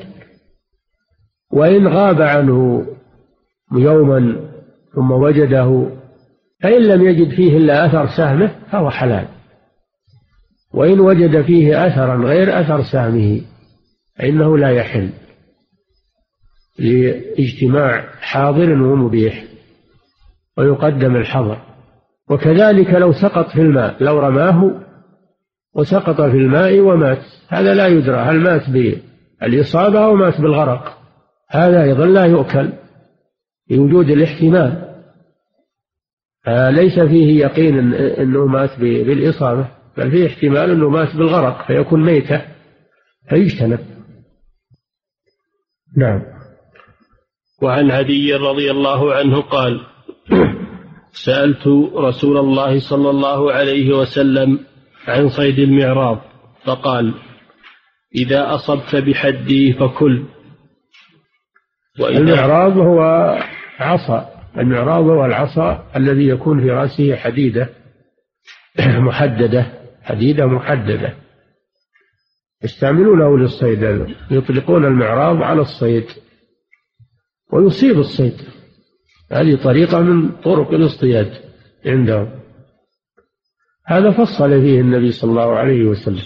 [1.53, 2.87] وإن غاب عنه
[3.73, 4.49] يوما
[4.95, 5.89] ثم وجده
[6.63, 9.29] فإن لم يجد فيه إلا أثر سهمه فهو حلال.
[10.75, 13.41] وإن وجد فيه أثرا غير أثر سهمه
[14.19, 15.11] فإنه لا يحل
[16.79, 19.45] لاجتماع حاضر ومبيح
[20.59, 21.59] ويقدم الحظر.
[22.31, 24.81] وكذلك لو سقط في الماء لو رماه
[25.75, 27.23] وسقط في الماء ومات.
[27.49, 30.99] هذا لا يدرى هل مات بالإصابة أو مات بالغرق.
[31.51, 32.73] هذا أيضا لا يؤكل.
[33.71, 34.89] لوجود الاحتمال.
[36.49, 42.43] ليس فيه يقين أنه مات بالإصابة بل فيه احتمال أنه مات بالغرق فيكون ميتة
[43.29, 43.79] فيجتنب.
[45.97, 46.23] نعم.
[47.63, 49.81] وعن عدي رضي الله عنه قال
[51.25, 54.61] سألت رسول الله صلى الله عليه وسلم
[55.07, 56.21] عن صيد المعراض
[56.65, 57.15] فقال
[58.15, 60.25] إذا أصبت بحدي فكل.
[62.01, 63.01] المعراض هو
[63.79, 67.69] عصا المعراض هو العصا الذي يكون في رأسه حديدة
[69.09, 69.67] محددة
[70.03, 71.15] حديدة محددة.
[72.65, 76.05] يستعملونه للصيد يطلقون المعراض على الصيد
[77.53, 78.37] ويصيب الصيد.
[79.33, 81.33] هذه طريقة من طرق الاصطياد
[81.87, 82.31] عندهم.
[83.87, 86.25] هذا فصل فيه النبي صلى الله عليه وسلم.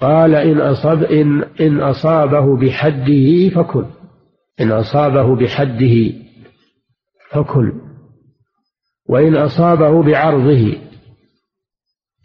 [0.00, 3.97] قال إن أصاب إن إن أصابه بحده فكل
[4.60, 6.12] إن أصابه بحده
[7.30, 7.72] فكل
[9.08, 10.76] وإن أصابه بعرضه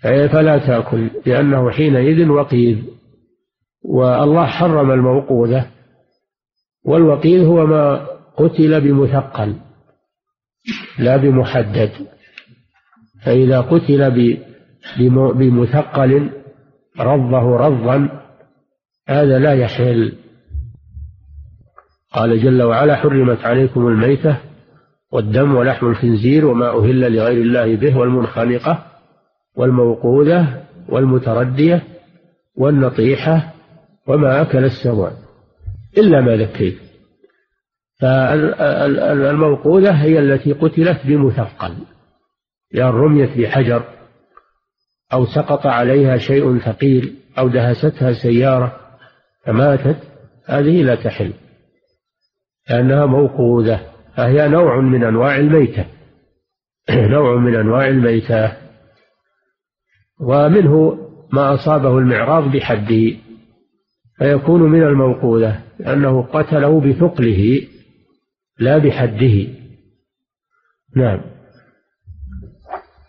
[0.04, 2.78] فلا تأكل لأنه حينئذ وقيذ
[3.84, 5.72] والله حرم الموقوذة
[6.86, 9.56] والوقيذ هو ما قتل بمثقل
[11.00, 11.92] لا بمحدد.
[13.26, 14.12] فإذا قتل
[15.34, 16.30] بمثقل
[17.00, 18.24] رضه رضا
[19.08, 20.23] هذا لا يحل.
[22.14, 24.38] قال جل وعلا حرمت عليكم الميتة
[25.12, 28.86] والدم ولحم الخنزير وما أهل لغير الله به والمنخنقة
[29.56, 31.84] والموقوذة والمتردية
[32.58, 33.54] والنطيحة
[34.08, 35.12] وما أكل السبع
[35.98, 36.78] إلا ما ذكيت.
[38.02, 41.74] فالموقوذة هي التي قتلت بمثقل.
[42.72, 43.84] لأن رميت بحجر
[45.14, 48.76] أو سقط عليها شيء ثقيل أو دهستها سيارة
[49.46, 49.98] فماتت
[50.46, 51.34] هذه لا تحل.
[52.70, 53.82] لأنها موقوذة
[54.18, 55.86] فهي نوع من أنواع الميتة.
[57.16, 58.52] نوع من أنواع الميتة.
[60.20, 60.98] ومنه
[61.34, 63.18] ما أصابه المعراض بحده
[64.18, 67.68] فيكون من الموقوذة لأنه قتله بثقله
[68.60, 69.48] لا بحده.
[70.96, 71.22] نعم.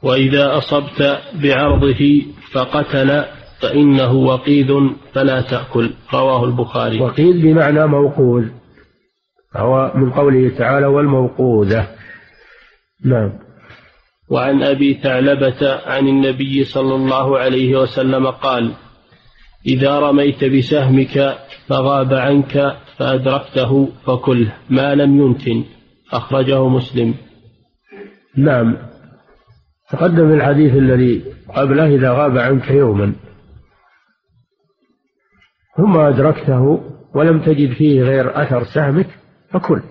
[0.03, 3.25] وإذا أصبت بعرضه فقتل
[3.61, 4.69] فإنه وقيد
[5.13, 5.91] فلا تأكل.
[6.15, 7.01] رواه البخاري.
[7.01, 8.49] وقيد بمعنى موقوذ.
[9.57, 11.89] هو من قوله تعالى والموقوذة.
[13.05, 13.33] نعم.
[14.31, 18.73] وعن أبي ثعلبة عن النبي صلى الله عليه وسلم قال
[19.67, 25.65] إذا رميت بسهمك فغاب عنك فأدركته فكله ما لم ينتن.
[26.13, 27.15] أخرجه مسلم.
[28.37, 28.77] نعم.
[29.91, 31.25] تقدم الحديث الذي
[31.57, 33.13] قبله إذا غاب عنك يوما
[35.77, 36.81] ثم أدركته
[37.15, 39.07] ولم تجد فيه غير أثر سهمك
[39.55, 39.83] فكل.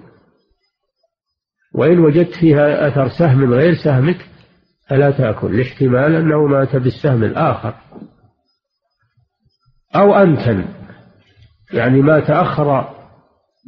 [1.76, 4.26] وإن وجدت فيها أثر سهم غير سهمك
[4.90, 7.74] فلا تأكل لاحتمال أنه مات بالسهم الآخر.
[9.96, 10.66] أو أنتن
[11.74, 12.96] يعني ما تأخر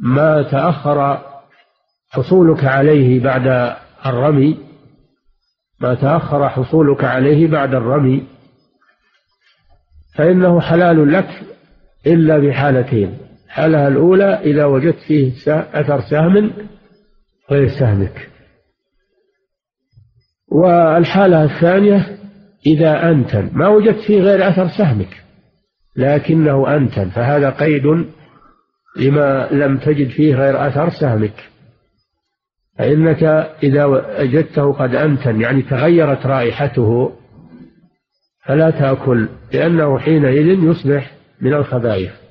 [0.00, 1.22] ما تأخر
[2.10, 4.58] حصولك عليه بعد الرمي
[5.80, 8.26] ما تأخر حصولك عليه بعد الرمي
[10.14, 11.42] فإنه حلال لك
[12.06, 13.25] إلا بحالتين.
[13.46, 16.52] الحالة الأولى إذا وجدت فيه أثر سهم
[17.50, 18.28] غير سهمك
[20.48, 22.18] والحالة الثانية
[22.66, 25.22] إذا أنتن ما وجدت فيه غير أثر سهمك
[25.96, 28.06] لكنه أنتن فهذا قيد
[28.96, 31.50] لما لم تجد فيه غير أثر سهمك
[32.78, 33.22] فإنك
[33.62, 37.12] إذا وجدته قد أنتن يعني تغيرت رائحته
[38.46, 42.25] فلا تأكل لأنه حينئذ يصبح من الخبائث.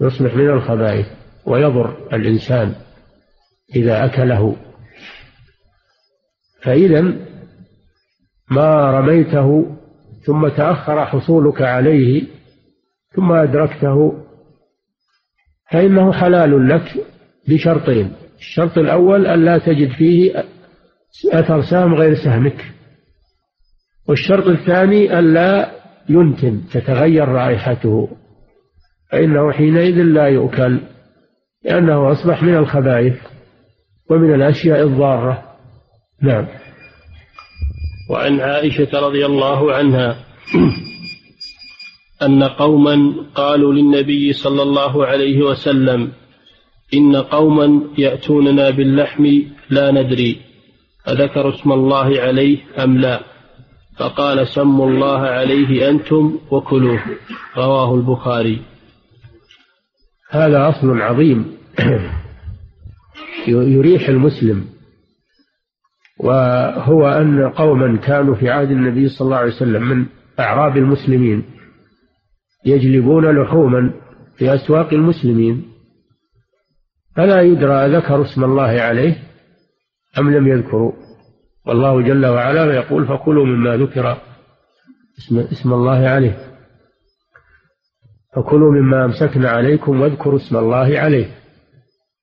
[0.00, 1.06] يصبح من الخبائث
[1.46, 2.74] ويضر الإنسان
[3.76, 4.56] إذا أكله.
[6.62, 7.00] فإذا
[8.50, 9.76] ما رميته
[10.26, 12.26] ثم تأخر حصولك عليه
[13.14, 14.24] ثم أدركته
[15.70, 17.06] فإنه حلال لك
[17.48, 18.12] بشرطين.
[18.38, 20.44] الشرط الأول أن لا تجد فيه
[21.32, 22.64] أثر سهم غير سهمك.
[24.08, 25.70] والشرط الثاني أن لا
[26.08, 28.08] ينتن تتغير رائحته.
[29.12, 30.80] فإنه حينئذ لا يؤكل
[31.64, 33.14] لأنه أصبح من الخبائث
[34.10, 35.42] ومن الأشياء الضارة.
[36.22, 36.46] نعم.
[38.10, 40.16] وعن عائشة رضي الله عنها
[42.26, 46.12] أن قوما قالوا للنبي صلى الله عليه وسلم
[46.94, 50.40] إن قوما يأتوننا باللحم لا ندري
[51.08, 53.20] أذكر اسم الله عليه أم لا
[53.96, 57.00] فقال سموا الله عليه أنتم وكلوه.
[57.56, 58.69] رواه البخاري.
[60.30, 61.56] هذا أصل عظيم.
[63.48, 64.64] يريح المسلم.
[66.18, 70.06] وهو أن قوما كانوا في عهد النبي صلى الله عليه وسلم من
[70.40, 71.44] أعراب المسلمين
[72.66, 73.92] يجلبون لحوما
[74.36, 75.64] في أسواق المسلمين.
[77.16, 79.16] فلا يدرى ذكروا اسم الله عليه
[80.18, 80.92] أم لم يذكروا؟
[81.66, 84.18] والله جل وعلا يقول فكلوا مما ذكر
[85.18, 86.59] اسم, اسم الله عليه.
[88.36, 91.36] فكلوا مما أمسكنا عليكم واذكروا اسم الله عليه.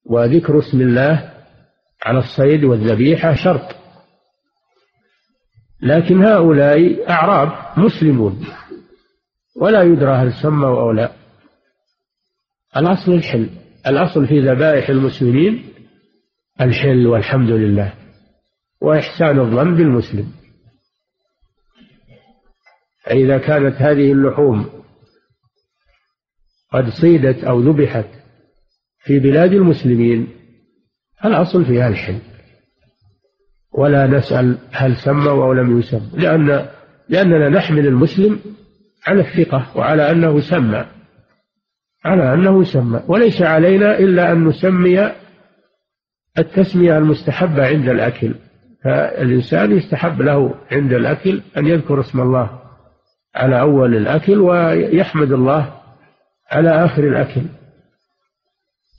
[0.05, 1.33] وذكر اسم الله
[2.03, 3.75] على الصيد والذبيحة شرط.
[5.81, 8.45] لكن هؤلاء أعراب مسلمون.
[9.61, 11.11] ولا يدرى هل سموا أو لا.
[12.77, 13.49] الأصل الحل.
[13.87, 15.63] الأصل في ذبائح المسلمين
[16.61, 17.93] الحل والحمد لله.
[18.81, 20.31] وإحسان الظن بالمسلم.
[23.03, 24.76] فإذا كانت هذه اللحوم
[26.73, 28.05] قد صيدت أو ذبحت
[28.99, 30.27] في بلاد المسلمين
[31.25, 32.19] الأصل فيها الحل
[33.71, 36.65] ولا نسأل هل سموا أو لم يسم لأن
[37.09, 38.39] لأننا نحمل المسلم
[39.07, 40.85] على الثقة وعلى أنه سمى
[42.05, 43.01] على أنه سمى.
[43.07, 45.11] وليس علينا إلا أن نسمي
[46.37, 48.35] التسمية المستحبة عند الأكل.
[48.83, 52.59] فالإنسان يستحب له عند الأكل أن يذكر اسم الله
[53.35, 55.73] على أول الأكل ويحمد الله
[56.51, 57.41] على آخر الأكل.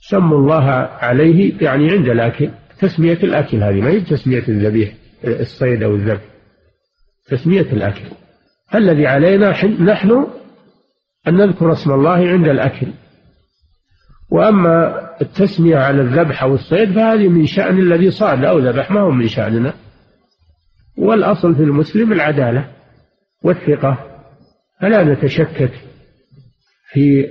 [0.09, 0.63] سموا الله
[1.01, 6.21] عليه يعني عند الأكل تسمية الأكل هذه ما هي تسمية الذبيح الصيد أو الذبح
[7.27, 8.03] تسمية الأكل.
[8.75, 10.27] الذي علينا نحن
[11.27, 12.87] أن نذكر اسم الله عند الأكل.
[14.31, 19.11] وأما التسمية على الذبح أو الصيد فهذه من شأن الذي صاد أو ذبح ما هو
[19.11, 19.73] من شأننا.
[20.97, 22.67] والأصل في المسلم العدالة
[23.43, 23.97] والثقة
[24.81, 25.71] فلا نتشكك
[26.91, 27.27] في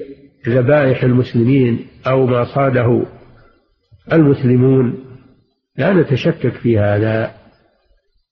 [0.49, 3.07] ذبائح المسلمين أو ما صاده
[4.13, 5.05] المسلمون
[5.77, 7.35] لا نتشكك في هذا.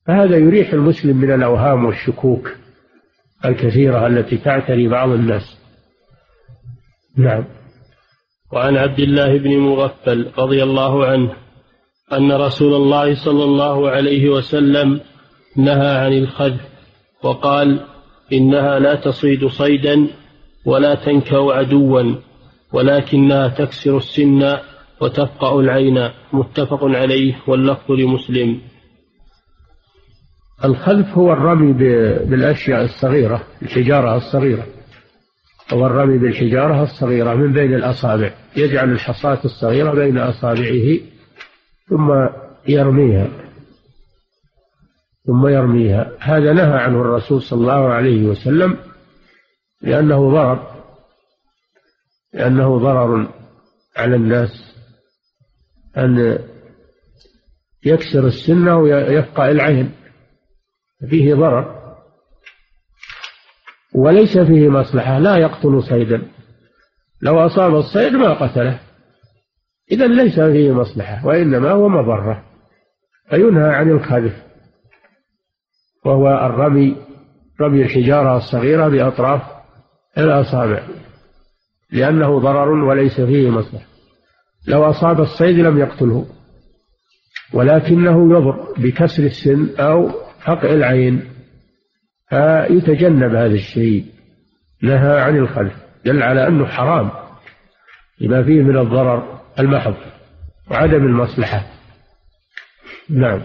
[0.07, 2.51] فهذا يريح المسلم من الأوهام والشكوك
[3.45, 5.59] الكثيرة التي تعتري بعض الناس.
[7.17, 7.45] نعم.
[8.53, 11.33] وعن عبد الله بن مغفل رضي الله عنه
[12.13, 15.01] أن رسول الله صلى الله عليه وسلم
[15.57, 16.61] نهى عن الخذف
[17.23, 17.81] وقال
[18.33, 20.09] إنها لا تصيد صيدا
[20.67, 22.15] ولا تنكأ عدوا
[22.73, 24.57] ولكنها تكسر السن
[25.01, 26.09] وتفقع العين.
[26.33, 28.61] متفق عليه واللفظ لمسلم.
[30.65, 31.73] الخلف هو الرمي
[32.25, 34.67] بالأشياء الصغيرة الحجارة الصغيرة.
[35.73, 38.31] هو الرمي بالحجارة الصغيرة من بين الأصابع.
[38.57, 40.99] يجعل الحصاة الصغيرة بين أصابعه
[41.89, 42.29] ثم
[42.69, 43.29] يرميها.
[45.27, 46.13] ثم يرميها.
[46.21, 48.77] هذا نهى عنه الرسول صلى الله عليه وسلم
[49.83, 50.77] لأنه ضرر
[52.35, 53.29] لأنه ضرر
[53.97, 54.75] على الناس
[55.97, 56.39] أن
[57.85, 59.93] يكسر السنة ويفقع العين
[61.11, 61.77] فيه ضرر.
[63.95, 66.23] وليس فيه مصلحة لا يقتل صيدا.
[67.23, 68.81] لو أصاب الصيد ما قتله.
[69.91, 72.45] إذا ليس فيه مصلحة وإنما هو مضرة.
[73.31, 74.47] فينهى عن الخذف
[76.05, 76.97] وهو الرمي
[77.61, 79.56] رمي الحجارة الصغيرة بأطراف
[80.19, 80.83] الأصابع
[81.93, 83.87] لأنه ضرر وليس فيه مصلحة.
[84.69, 86.27] لو أصاب الصيد لم يقتله
[87.53, 90.11] ولكنه يضر بكسر السن أو
[90.41, 91.29] حقع العين
[92.29, 94.05] فيتجنب هذا الشيء
[94.83, 95.73] نهى عن الخلف
[96.05, 97.11] دل على أنه حرام
[98.21, 99.95] لما فيه من الضرر المحض
[100.71, 101.67] وعدم المصلحة.
[103.09, 103.43] نعم.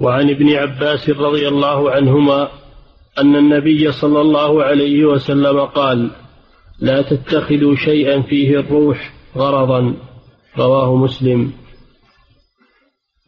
[0.00, 2.48] وعن ابن عباس رضي الله عنهما
[3.20, 6.10] أن النبي صلى الله عليه وسلم قال
[6.80, 9.94] لا تتخذوا شيئا فيه الروح غرضا.
[10.58, 11.52] رواه مسلم.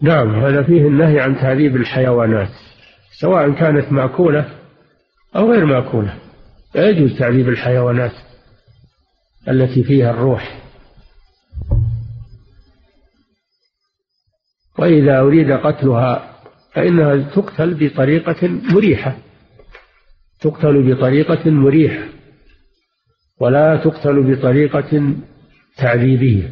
[0.02, 2.50] نعم هذا فيه النهي عن تعذيب الحيوانات
[3.20, 4.48] سواء كانت مأكولة
[5.36, 6.14] أو غير مأكولة.
[6.74, 8.12] لا يجوز تعذيب الحيوانات
[9.48, 10.60] التي فيها الروح.
[14.78, 16.40] وإذا أريد قتلها
[16.74, 19.16] فإنها تقتل بطريقة مريحة.
[20.40, 22.04] تقتل بطريقة مريحة
[23.40, 25.14] ولا تقتل بطريقة
[25.76, 26.50] تعذيبية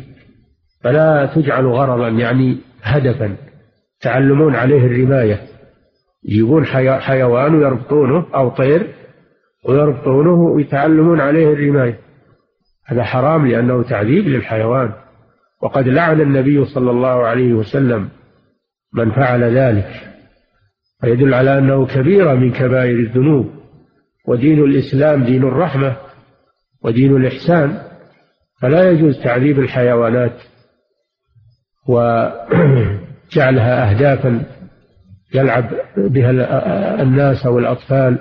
[0.81, 3.37] فلا تجعل غرضا يعني هدفا.
[4.01, 5.41] تعلمون عليه الرماية.
[6.25, 6.65] يجيبون
[7.01, 8.95] حيوان ويربطونه أو طير
[9.69, 11.99] ويربطونه ويتعلمون عليه الرماية.
[12.87, 14.93] هذا حرام لأنه تعذيب للحيوان.
[15.63, 18.09] وقد لعن النبي صلى الله عليه وسلم
[18.95, 19.91] من فعل ذلك.
[21.03, 23.58] ويدل على أنه كبيرة من كبائر الذنوب.
[24.29, 25.97] ودين الإسلام دين الرحمة
[26.85, 27.79] ودين الإحسان
[28.61, 30.37] فلا يجوز تعذيب الحيوانات
[31.89, 34.43] وجعلها أهدافا
[35.35, 36.31] يلعب بها
[37.03, 38.19] الناس أو الأطفال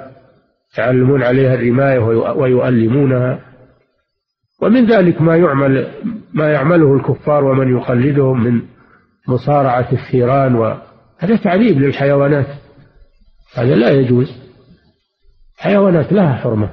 [0.73, 1.99] يتعلمون عليها الرماية
[2.37, 3.39] ويؤلمونها.
[4.61, 5.87] ومن ذلك ما يعمل
[6.33, 8.61] ما يعمله الكفار ومن يقلدهم من
[9.27, 12.47] مصارعة الثيران وهذا تعذيب للحيوانات
[13.55, 14.46] هذا لا يجوز.
[15.57, 16.69] حيوانات لها حرمة.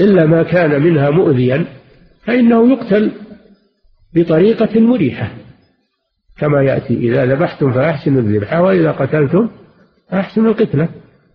[0.00, 1.66] إلا ما كان منها مؤذيا
[2.24, 3.12] فإنه يقتل
[4.14, 5.30] بطريقة مريحة.
[6.38, 9.48] كما يأتي إذا ذبحتم فأحسنوا الذبحة وإذا قتلتم
[10.10, 10.88] فأحسنوا القتلة.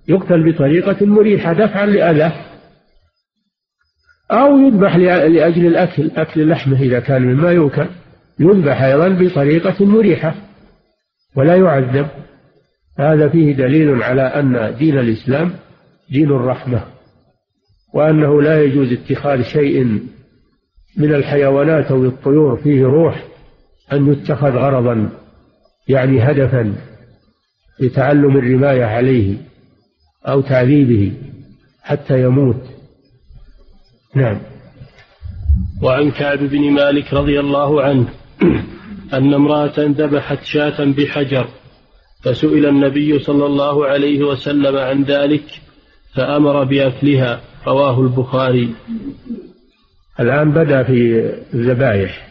[0.08, 2.34] يقتل بطريقة مريحة دفعا لأذاه
[4.32, 7.88] أو يذبح لأجل الأكل أكل لحمه إذا كان مما يؤكل
[8.40, 10.36] يذبح أيضا بطريقة مريحة
[11.36, 12.08] ولا يعذب.
[13.00, 15.52] هذا فيه دليل على أن دين الإسلام
[16.12, 16.86] دين الرحمة
[17.94, 19.84] وأنه لا يجوز اتخاذ شيء
[20.98, 23.24] من الحيوانات أو الطيور فيه روح
[23.94, 25.10] أن يتخذ غرضا
[25.88, 26.76] يعني هدفا
[27.80, 29.38] لتعلم الرماية عليه
[30.28, 31.14] أو تعذيبه
[31.84, 32.62] حتى يموت.
[34.16, 34.40] نعم.
[35.82, 38.10] وعن كعب بن مالك رضي الله عنه
[39.14, 41.48] أن امرأة ذبحت شاة بحجر
[42.24, 45.44] فسئل النبي صلى الله عليه وسلم عن ذلك
[46.16, 48.76] فأمر بأكلها رواه البخاري.
[50.20, 52.28] الآن بدأ في الذبائح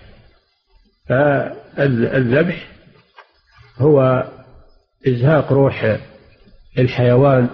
[1.09, 2.69] فالذبح
[3.79, 4.25] هو
[5.09, 5.99] إزهاق روح
[6.79, 7.49] الحيوان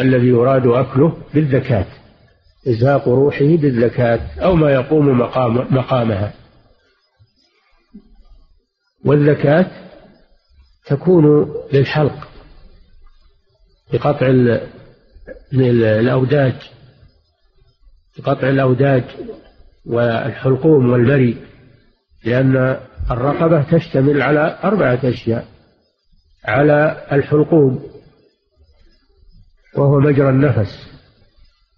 [0.00, 1.86] الذي يراد أكله بالذكاة
[2.68, 6.32] إزهاق روحه بالذكاة أو ما يقوم مقام مقامها.
[9.04, 9.70] والذكاة
[10.86, 12.28] تكون للحلق
[13.92, 14.26] بقطع
[15.52, 16.54] الأوداج
[18.18, 19.04] بقطع الأوداج
[19.86, 21.36] والحلقوم والمري
[22.24, 25.46] لأن الرقبة تشتمل على أربعة أشياء
[26.44, 27.82] على الحلقوم
[29.76, 30.90] وهو مجرى النفس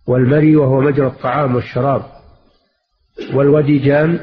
[0.07, 2.03] والمري وهو مجرى الطعام والشراب
[3.34, 4.20] والوديجان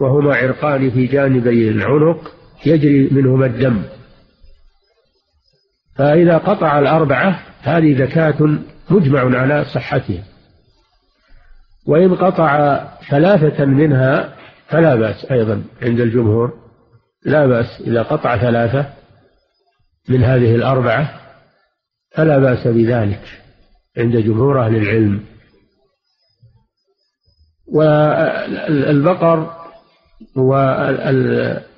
[0.00, 2.32] وهما عرقان في جانبي العنق
[2.66, 3.82] يجري منهما الدم.
[5.98, 8.58] فإذا قطع الأربعة هذه زكاة
[8.90, 10.24] مجمع على صحتها.
[11.86, 12.80] وإن قطع
[13.10, 14.34] ثلاثة منها
[14.68, 16.52] فلا بأس أيضا عند الجمهور.
[17.24, 18.86] لا بأس إذا قطع ثلاثة
[20.08, 21.20] من هذه الأربعة
[22.10, 23.22] فلا بأس بذلك
[23.98, 25.20] عند جمهور أهل العلم.
[27.72, 29.54] والبقر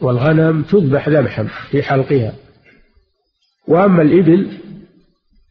[0.00, 2.32] والغنم تذبح ذبحا في حلقها.
[3.70, 4.58] وأما الإبل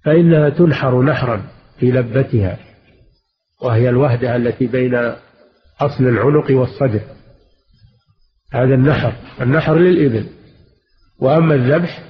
[0.05, 1.41] فإنها تنحر نحرا
[1.79, 2.57] في لبتها
[3.61, 4.95] وهي الوهدة التي بين
[5.79, 7.01] أصل العنق والصدر.
[8.53, 10.29] هذا النحر النحر للإبل.
[11.19, 12.03] وأما الذبح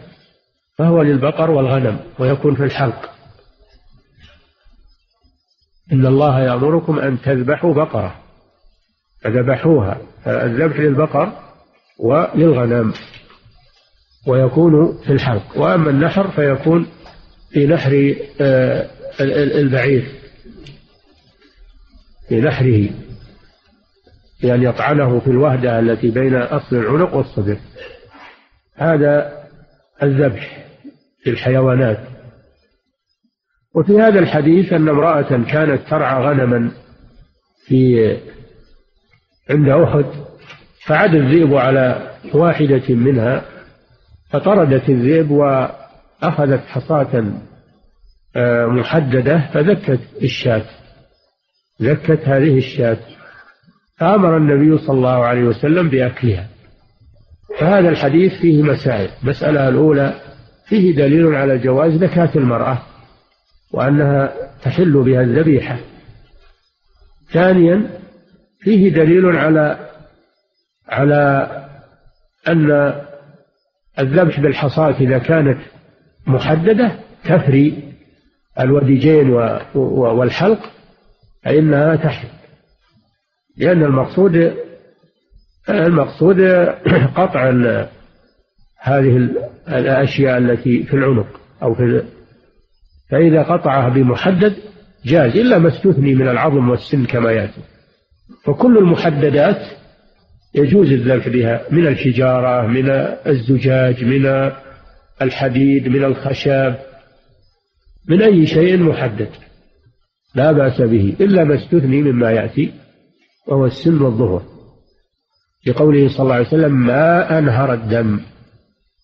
[0.78, 3.10] فهو للبقر والغنم ويكون في الحلق.
[5.94, 8.16] إن الله يأمركم أن تذبحوا بقرة
[9.22, 10.02] فذبحوها.
[10.28, 11.34] الذبح للبقر
[12.00, 12.94] وللغنم.
[14.30, 16.88] ويكون في الحلق وأما النحر فيكون
[17.52, 18.90] في نحر آه،
[19.60, 20.08] البعير.
[22.30, 22.90] في نحره.
[24.44, 27.58] بأن يطعنه في الوهدة التي بين أصل العنق والصدر.
[28.76, 29.44] هذا
[30.04, 30.66] الذبح
[31.24, 32.00] في الحيوانات
[33.76, 36.72] وفي هذا الحديث أن امرأة كانت ترعى غنما
[37.66, 38.18] في
[39.50, 40.06] عند أحد
[40.86, 43.59] فعد الذئب على واحدة منها
[44.30, 47.24] فطردت الذئب وأخذت حصاة
[48.36, 50.66] آه، محددة فذكت الشاة
[51.82, 52.98] ذكت هذه الشاة.
[53.98, 56.48] فأمر النبي صلى الله عليه وسلم بأكلها.
[57.60, 59.10] فهذا الحديث فيه مسائل.
[59.24, 60.14] المسألة الأولى
[60.68, 62.82] فيه دليل على جواز زكاة المرأة
[63.74, 65.80] وأنها تحل بها الذبيحة.
[67.32, 67.90] ثانيا
[68.60, 69.90] فيه دليل على
[70.90, 71.48] على
[72.48, 72.96] أن
[74.00, 75.58] الذبح بالحصاة إذا كانت
[76.28, 76.92] محددة
[77.26, 77.94] تفري
[78.60, 79.30] الوديجين
[79.76, 80.60] والحلق
[81.44, 82.28] فإنها تحل
[83.58, 84.54] لأن المقصود
[85.70, 86.42] المقصود
[87.16, 87.50] قطع
[88.80, 89.30] هذه
[89.68, 92.04] الأشياء التي في العنق أو في
[93.10, 94.54] فإذا قطعها بمحدد
[95.06, 97.62] جاز إلا ما استثني من العظم والسن كما يأتي.
[98.44, 99.79] فكل المحددات
[100.56, 102.90] يجوز الذبح بها من الحجارة من
[103.28, 104.52] الزجاج من
[105.22, 106.76] الحديد من الخشب
[108.08, 109.30] من أي شيء محدد.
[110.36, 112.74] لا بأس به إلا ما استثني مما يأتي
[113.48, 114.44] وهو السن والظهر.
[115.68, 118.20] لقوله صلى الله عليه وسلم ما أنهر الدم.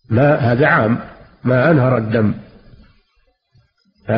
[0.09, 0.99] ما هذا عام.
[1.43, 2.33] ما أنهر الدم.
[4.07, 4.11] ف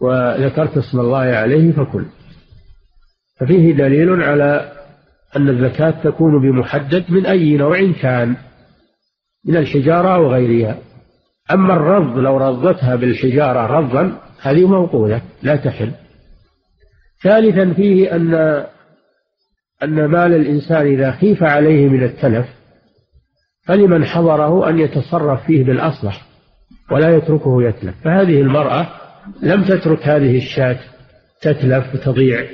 [0.00, 2.04] وذكرت اسم الله عليه فكل.
[3.40, 4.77] ففيه دليل على
[5.36, 8.36] أن الزكاة تكون بمحدد من أي نوع كان
[9.44, 10.78] من الحجارة أو غيرها
[11.52, 15.90] أما الرض لو رضتها بالحجارة رضا هذه موقولة لا تحل.
[17.22, 18.34] ثالثا فيه أن
[19.82, 22.46] أن مال الإنسان إذا خيف عليه من التلف
[23.66, 26.22] فلمن حضره أن يتصرف فيه بالأصلح
[26.90, 27.94] ولا يتركه يتلف.
[28.04, 28.86] فهذه المرأة
[29.42, 30.78] لم تترك هذه الشاة
[31.42, 32.46] تتلف وتضيع.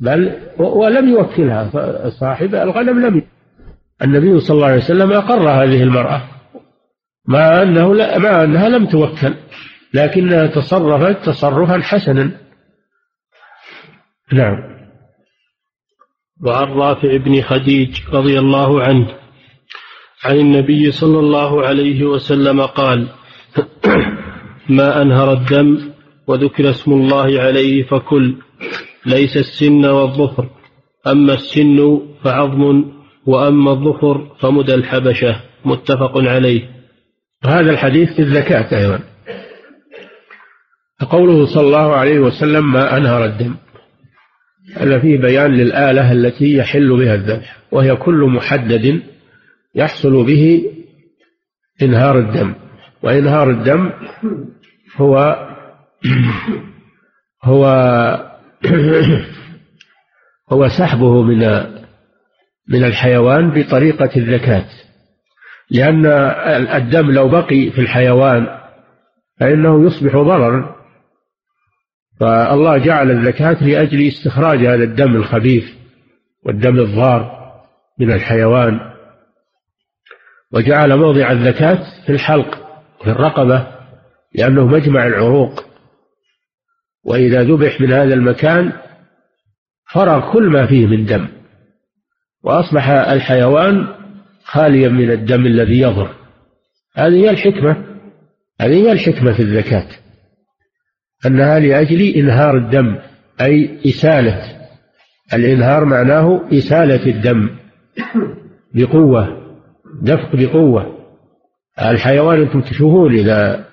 [0.00, 1.70] بل ولم يوكلها.
[2.08, 3.22] صاحب الغنم لم
[4.02, 6.22] النبي صلى الله عليه وسلم أقر هذه المرأة
[7.28, 9.34] مع أنه لا مع أنها لم توكل
[9.94, 12.30] لكنها تصرفت تصرفا حسنا.
[14.32, 14.78] نعم.
[16.44, 19.14] وعن رافع بن خديج رضي الله عنه
[20.24, 23.08] عن النبي صلى الله عليه وسلم قال
[24.68, 25.92] ما أنهر الدم
[26.26, 28.36] وذكر اسم الله عليه فكل
[29.08, 30.48] ليس السن والظفر.
[31.06, 32.84] أما السن فعظم
[33.26, 35.40] وأما الظفر فمدى الحبشة.
[35.64, 36.68] متفق عليه.
[37.44, 39.00] هذا الحديث في الزكاة أيضا.
[41.10, 43.54] قوله صلى الله عليه وسلم ما أنهر الدم.
[44.76, 49.02] هذا فيه بيان للآلة التي يحل بها الذبح وهي كل محدد
[49.74, 50.62] يحصل به
[51.82, 52.54] إنهار الدم.
[53.02, 53.90] وإنهار الدم
[54.96, 55.46] هو
[57.44, 57.64] هو
[60.52, 61.38] هو سحبه من
[62.68, 64.64] من الحيوان بطريقة الذكاة
[65.70, 66.06] لأن
[66.76, 68.46] الدم لو بقي في الحيوان
[69.40, 70.78] فإنه يصبح ضررا
[72.20, 75.64] فالله جعل الزكاة لأجل استخراج هذا الدم الخبيث
[76.46, 77.38] والدم الضار
[77.98, 78.80] من الحيوان.
[80.52, 82.54] وجعل موضع الزكاة في الحلق
[83.02, 83.66] في الرقبة
[84.34, 85.67] لأنه مجمع العروق.
[87.04, 88.72] وإذا ذبح من هذا المكان
[89.92, 91.28] فرغ كل ما فيه من دم
[92.42, 93.86] وأصبح الحيوان
[94.44, 96.10] خاليا من الدم الذي يضر
[96.94, 97.88] هذه هي الحكمة
[98.60, 99.86] هذه هي الحكمة في الزكاة.
[101.26, 102.98] أنها لأجل إنهار الدم
[103.40, 104.42] أي إسالة.
[105.34, 107.50] الإنهار معناه إسالة الدم
[108.74, 109.42] بقوة
[110.02, 110.98] دفق بقوة.
[111.82, 113.64] الحيوان أنتم تشوفون إذا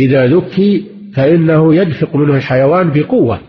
[0.00, 3.40] إذا ذكي فإنه يدفق منه الحيوان بقوة.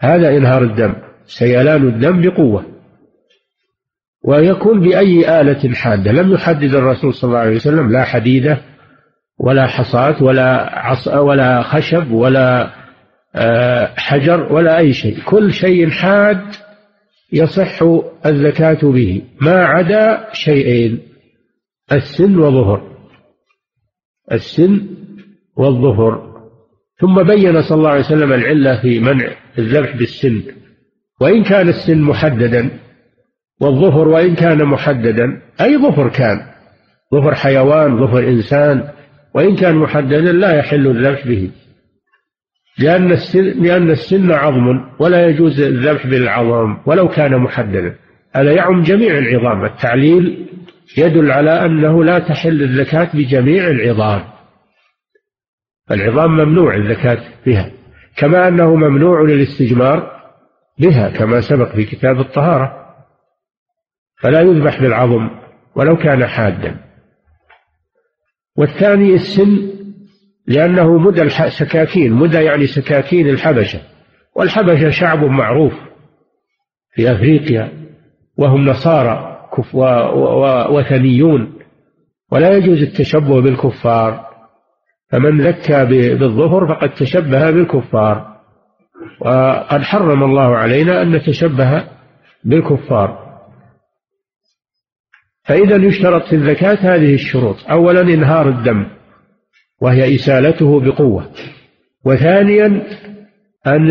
[0.00, 0.94] هذا إنهار الدم
[1.26, 2.64] سيلان الدم بقوة.
[4.24, 6.12] ويكون بأي آلة حادة.
[6.12, 8.60] لم يحدد الرسول صلى الله عليه وسلم لا حديدة
[9.38, 12.70] ولا حصاة ولا عص ولا خشب ولا
[13.34, 15.22] آه، حجر ولا أي شيء.
[15.24, 16.42] كل شيء حاد
[17.32, 17.82] يصح
[18.26, 19.22] الزكاة به.
[19.40, 21.00] ما عدا شيئين
[21.92, 22.90] السن وظهر
[24.32, 24.86] السن
[25.56, 26.29] والظهر.
[27.00, 29.28] ثم بين صلى الله عليه وسلم العلة في منع
[29.58, 30.42] الذبح بالسن
[31.20, 32.70] وإن كان السن محددا
[33.60, 36.40] والظفر وإن كان محددا أي ظفر كان
[37.14, 38.88] ظفر حيوان ظفر إنسان
[39.34, 41.50] وإن كان محددا لا يحل الذبح به
[42.78, 47.94] لأن السن لأن السن عظم ولا يجوز الذبح بالعظام ولو كان محددا.
[48.34, 50.46] هذا يعم جميع العظام التعليل
[50.98, 54.22] يدل على أنه لا تحل الزكاة بجميع العظام.
[55.90, 57.70] العظام ممنوع الزكاة بها.
[58.16, 60.20] كما أنه ممنوع للاستجمار
[60.78, 62.80] بها كما سبق في كتاب الطهارة.
[64.22, 65.30] فلا يذبح بالعظم
[65.74, 66.76] ولو كان حادا.
[68.56, 69.70] والثاني السن
[70.46, 73.80] لأنه مدى السكاكين مدى يعني سكاكين الحبشة.
[74.36, 75.72] والحبشة شعب معروف
[76.92, 77.72] في أفريقيا
[78.36, 79.46] وهم نصارى
[80.70, 81.58] وثنيون.
[82.32, 84.29] ولا يجوز التشبه بالكفار.
[85.12, 85.84] فمن ذكى
[86.14, 88.40] بالظهر فقد تشبه بالكفار.
[89.20, 91.84] وقد حرم الله علينا أن نتشبه
[92.44, 93.30] بالكفار.
[95.44, 97.56] فإذا يشترط في الزكاة هذه الشروط.
[97.70, 98.86] أولا إنهار الدم
[99.80, 101.30] وهي إسالته بقوة.
[102.04, 102.66] وثانيا
[103.66, 103.90] أن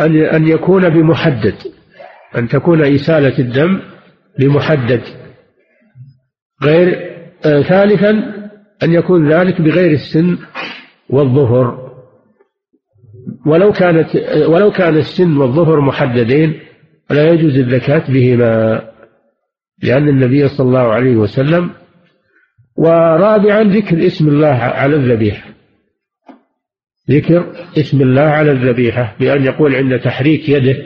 [0.00, 1.54] أن أن يكون بمحدد
[2.36, 3.80] أن تكون إسالة الدم
[4.38, 5.02] بمحدد
[6.62, 7.14] غير
[7.46, 8.43] آه ثالثا
[8.82, 10.38] أن يكون ذلك بغير السن
[11.10, 11.84] والظهر.
[13.46, 14.16] ولو كانت
[14.48, 16.60] ولو كان السن والظهر محددين
[17.08, 18.82] فلا يجوز الزكاة بهما
[19.82, 21.70] لأن النبي صلى الله عليه وسلم
[22.76, 25.48] ورابعا ذكر اسم الله على الذبيحة.
[27.10, 30.76] ذكر اسم الله على الذبيحة بأن يقول عند تحريك يده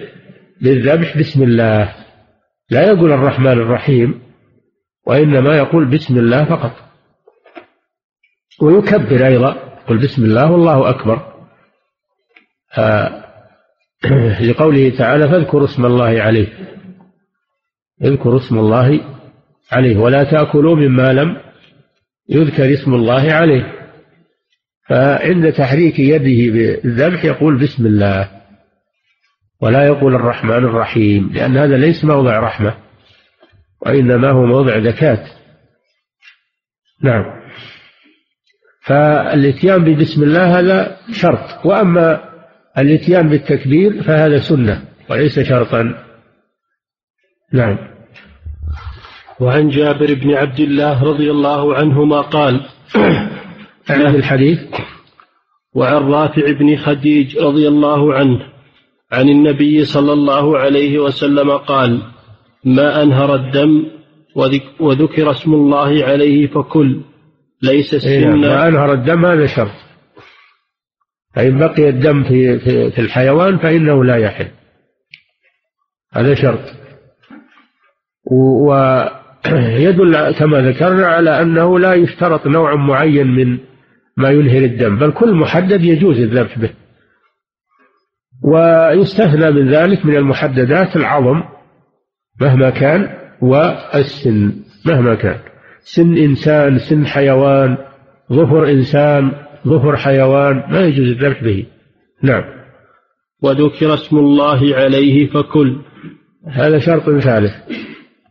[0.60, 1.94] للذبح بسم الله.
[2.70, 4.20] لا يقول الرحمن الرحيم
[5.06, 6.87] وإنما يقول بسم الله فقط.
[8.62, 11.32] ويكبر أيضا يقول بسم الله والله أكبر.
[12.78, 13.24] آه،
[14.48, 16.48] لقوله تعالى فاذكروا اسم الله عليه.
[18.04, 19.00] اذكروا اسم الله
[19.72, 21.36] عليه ولا تأكلوا مما لم
[22.28, 23.78] يذكر اسم الله عليه.
[24.88, 28.30] فعند تحريك يده بالذبح يقول بسم الله
[29.60, 32.74] ولا يقول الرحمن الرحيم لأن هذا ليس موضع رحمة
[33.80, 35.26] وإنما هو موضع زكاة.
[37.02, 37.24] نعم.
[38.88, 42.20] فالإتيان ببسم الله هذا شرط وأما
[42.78, 45.94] الإتيان بالتكبير فهذا سنة وليس شرطا.
[47.52, 47.78] نعم.
[49.40, 52.60] وعن جابر بن عبد الله رضي الله عنهما قال
[53.86, 54.58] هذا الحديث.
[55.74, 58.40] وعن رافع بن خديج رضي الله عنه
[59.12, 62.02] عن النبي صلى الله عليه وسلم قال
[62.64, 63.86] ما أنهر الدم
[64.80, 67.00] وذكر اسم الله عليه فكل.
[67.62, 69.88] ليس إيه، السن ما أنهر الدم هذا شرط
[71.34, 74.48] فإن بقي الدم في, في, في الحيوان فإنه لا يحل.
[76.12, 76.60] هذا شرط.
[78.66, 83.58] ويدل كما ذكرنا على أنه لا يشترط نوع معين من
[84.16, 86.70] ما ينهر الدم بل كل محدد يجوز الذبح به.
[88.44, 91.42] ويستثنى من ذلك من المحددات العظم
[92.40, 94.52] مهما كان والسن
[94.86, 95.40] مهما كان.
[95.94, 97.76] سن إنسان سن حيوان
[98.32, 99.32] ظفر إنسان
[99.66, 101.66] ظفر حيوان ما يجوز الذبح به.
[102.22, 102.44] نعم.
[103.42, 105.80] وذكر اسم الله عليه فكل.
[106.46, 107.52] هذا شرط ثالث.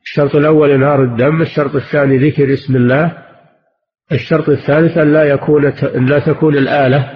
[0.03, 3.17] الشرط الأول إنهار الدم الشرط الثاني ذكر اسم الله.
[4.11, 7.11] الشرط الثالث أن لا يكون أن لا تكون الآلة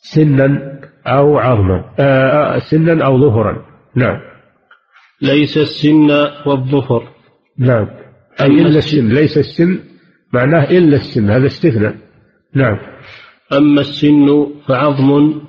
[0.00, 4.20] سنا أو عظما آه, آه، سنا أو ظهرا نعم.
[5.22, 6.10] ليس السن
[6.46, 7.08] والظفر.
[7.58, 8.07] نعم.
[8.40, 9.78] أي إلا السن ليس السن
[10.32, 11.94] معناه إلا السن هذا استثناء.
[12.54, 12.78] نعم.
[13.52, 15.40] أما السن فعظم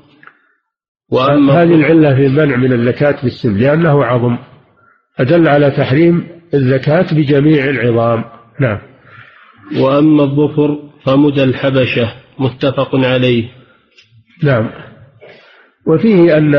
[1.12, 4.38] وأما هذه العلة في المنع من الزكاة بالسن لأنه عظم.
[5.20, 8.24] أدل على تحريم الزكاة بجميع العظام.
[8.60, 8.80] نعم.
[9.80, 13.50] وأما الظفر فمدى الحبشة متفق عليه.
[14.44, 14.70] نعم.
[15.88, 16.56] وفيه أن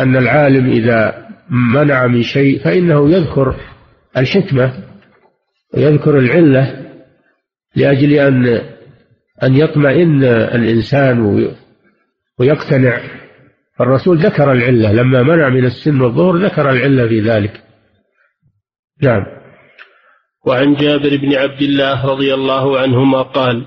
[0.00, 3.56] أن العالم إذا منع من شيء فإنه يذكر
[4.16, 4.91] الحكمة.
[5.74, 6.92] ويذكر العلة
[7.76, 8.46] لأجل أن
[9.42, 11.20] أن يطمئن الإنسان
[12.38, 13.00] ويقتنع.
[13.78, 17.62] فالرسول ذكر العلة لما منع من السن والظهر ذكر العلة في ذلك.
[19.02, 19.26] نعم.
[20.46, 23.66] وعن جابر بن عبد الله رضي الله عنهما قال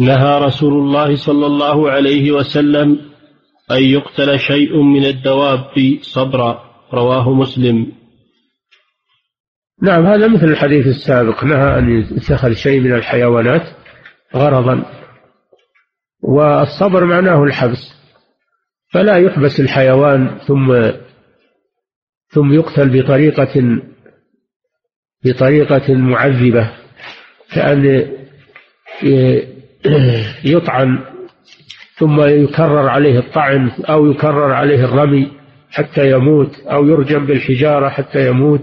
[0.00, 2.98] نهى رسول الله صلى الله عليه وسلم
[3.70, 7.92] أن يقتل شيء من الدواب صبرا رواه مسلم.
[9.82, 13.62] نعم هذا مثل الحديث السابق نهى أن يتخذ شيء من الحيوانات
[14.34, 14.84] غرضا
[16.22, 17.94] والصبر معناه الحبس
[18.92, 20.90] فلا يحبس الحيوان ثم
[22.28, 23.80] ثم يقتل بطريقة
[25.24, 26.70] بطريقة معذبة
[27.52, 28.10] كأن
[30.44, 30.98] يطعن
[31.96, 35.32] ثم يكرر عليه الطعن أو يكرر عليه الرمي
[35.70, 38.60] حتى يموت أو يرجم بالحجارة حتى يموت.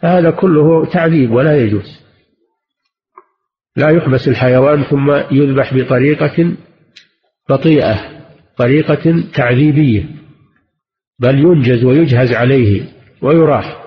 [0.00, 2.00] هذا كله تعذيب ولا يجوز.
[3.76, 6.52] لا يحبس الحيوان ثم يذبح بطريقة
[7.48, 8.20] بطيئة
[8.56, 10.04] طريقة تعذيبية
[11.18, 12.82] بل ينجز ويجهز عليه
[13.22, 13.82] ويراح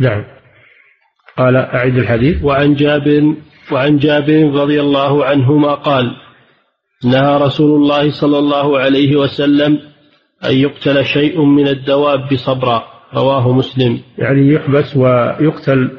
[0.00, 0.24] نعم.
[1.36, 2.44] قال أعد الحديث.
[2.44, 3.34] وعن جابر
[3.72, 6.16] وعن جابر رضي الله عنهما قال
[7.04, 9.78] نهى رسول الله صلى الله عليه وسلم
[10.44, 14.00] أن يقتل شيء من الدواب صبرا رواه مسلم.
[14.18, 15.98] يعني يحبس ويقتل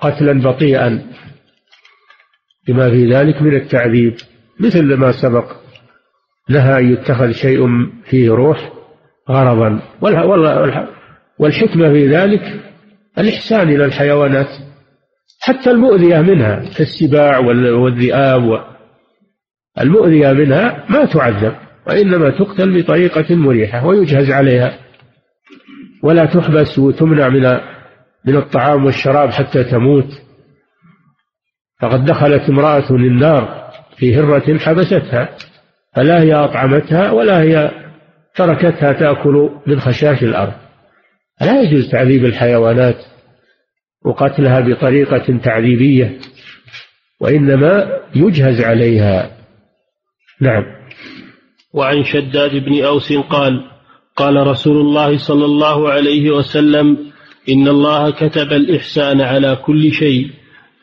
[0.00, 1.06] قتلا بطيئا.
[2.68, 4.14] بما في ذلك من التعذيب.
[4.60, 5.52] مثل ما سبق
[6.50, 7.66] نهى أن يتخذ شيء
[8.04, 8.72] فيه روح
[9.30, 9.80] غرضا.
[11.38, 12.60] والحكمة في ذلك
[13.18, 14.48] الإحسان إلى الحيوانات.
[15.40, 18.64] حتى المؤذية منها كالسباع والذئاب
[19.80, 21.54] المؤذية منها ما تعذب
[21.86, 24.87] وإنما تقتل بطريقة مريحة ويجهز عليها.
[26.02, 27.42] ولا تحبس وتمنع من
[28.24, 30.22] من الطعام والشراب حتى تموت.
[31.80, 35.28] فقد دخلت امرأة للنار في هرة حبستها
[35.96, 37.70] فلا هي أطعمتها ولا هي
[38.34, 40.52] تركتها تأكل من خشاش الأرض.
[41.40, 42.96] لا يجوز تعذيب الحيوانات
[44.04, 46.18] وقتلها بطريقة تعذيبية
[47.20, 49.30] وإنما يجهز عليها.
[50.40, 50.64] نعم.
[51.74, 53.77] وعن شداد بن أوس قال
[54.18, 56.96] قال رسول الله صلى الله عليه وسلم
[57.48, 60.30] إن الله كتب الإحسان على كل شيء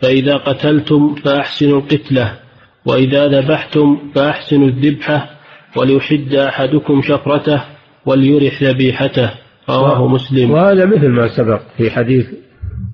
[0.02, 2.40] فإذا قتلتم فأحسنوا القتلة
[2.86, 5.30] وإذا ذبحتم فأحسنوا الذبحة
[5.76, 7.64] وليحد أحدكم شفرته
[8.06, 9.32] وليرح ذبيحته
[9.70, 10.52] رواه مسلم.
[10.52, 12.26] وهذا مثل ما سبق في حديث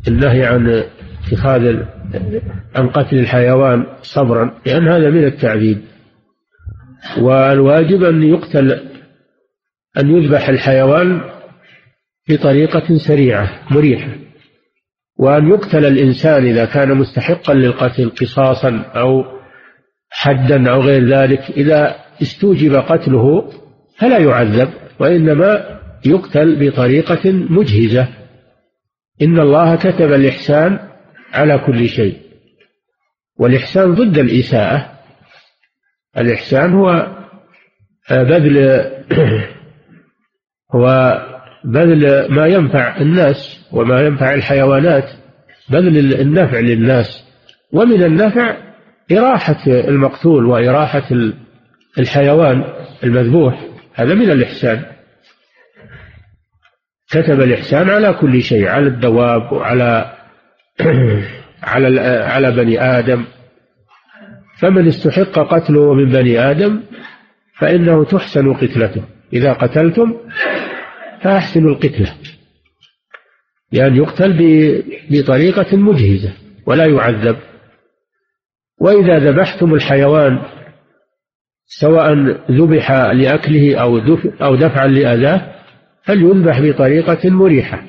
[0.07, 0.83] النهي عن
[1.27, 1.77] اتخاذ
[2.75, 5.77] عن قتل الحيوان صبرا لأن هذا من التعذيب.
[7.21, 8.90] والواجب أن يقتل
[9.97, 11.21] أن يذبح الحيوان
[12.29, 14.15] بطريقة سريعة مريحة.
[15.19, 19.23] وأن يقتل الإنسان إذا كان مستحقا للقتل قصاصا أو
[20.09, 21.39] حدا أو غير ذلك.
[21.49, 23.51] إذا استوجب قتله
[23.97, 24.69] فلا يعذب
[24.99, 28.07] وإنما يقتل بطريقة مجهزة.
[29.21, 30.79] إن الله كتب الإحسان
[31.33, 32.17] على كل شيء.
[33.39, 34.99] والإحسان ضد الإساءة.
[36.17, 37.17] الإحسان هو
[38.11, 38.91] بذل
[40.75, 41.17] هو
[41.63, 45.09] بذل ما ينفع الناس وما ينفع الحيوانات
[45.69, 47.23] بذل النفع للناس.
[47.73, 48.57] ومن النفع
[49.11, 51.07] إراحة المقتول وإراحة
[51.99, 52.63] الحيوان
[53.03, 54.85] المذبوح هذا من الإحسان.
[57.11, 60.13] كتب الإحسان على كل شيء على الدواب وعلى
[61.63, 63.25] على على بني آدم.
[64.59, 66.81] فمن استحق قتله من بني آدم
[67.59, 69.03] فإنه تحسن قتلته.
[69.33, 70.17] إذا قتلتم
[71.23, 72.13] فأحسنوا القتلة
[73.71, 74.33] لأن يقتل
[75.09, 76.33] بطريقة مجهزة
[76.65, 77.37] ولا يعذب.
[78.81, 80.39] وإذا ذبحتم الحيوان
[81.65, 82.13] سواء
[82.51, 83.97] ذبح لأكله أو
[84.41, 85.55] أو دفعا لأذاه
[86.03, 87.83] فليذبح بطريقة مريحة.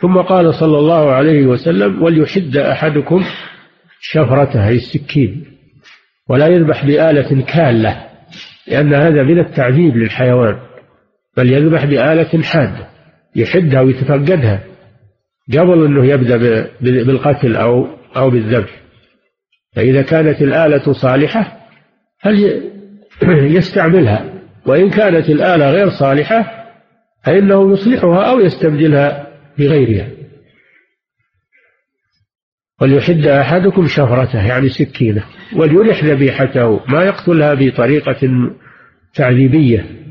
[0.00, 3.24] ثم قال صلى الله عليه وسلم وليحد أحدكم
[4.00, 5.44] شفرته أي السكين
[6.28, 8.08] ولا يذبح بآلة كالة
[8.66, 10.71] لأن هذا من التعذيب للحيوان.
[11.36, 12.88] بل يذبح بآلة حادة
[13.36, 14.64] يحدها ويتفقدها.
[15.52, 16.36] قبل أنه يبدأ
[16.80, 18.82] بالقتل أو أو بالذبح.
[19.76, 21.58] فإذا كانت الآلة صالحة
[22.20, 22.62] هل
[23.56, 24.32] يستعملها؟
[24.66, 26.64] وإن كانت الآلة غير صالحة
[27.24, 29.26] فإنه يصلحها أو يستبدلها
[29.58, 30.08] بغيرها.
[32.80, 35.24] وليحد أحدكم شفرته يعني سكينة
[35.56, 38.50] وليرح ذبيحته ما يقتلها بطريقة
[39.14, 40.01] تعذيبية.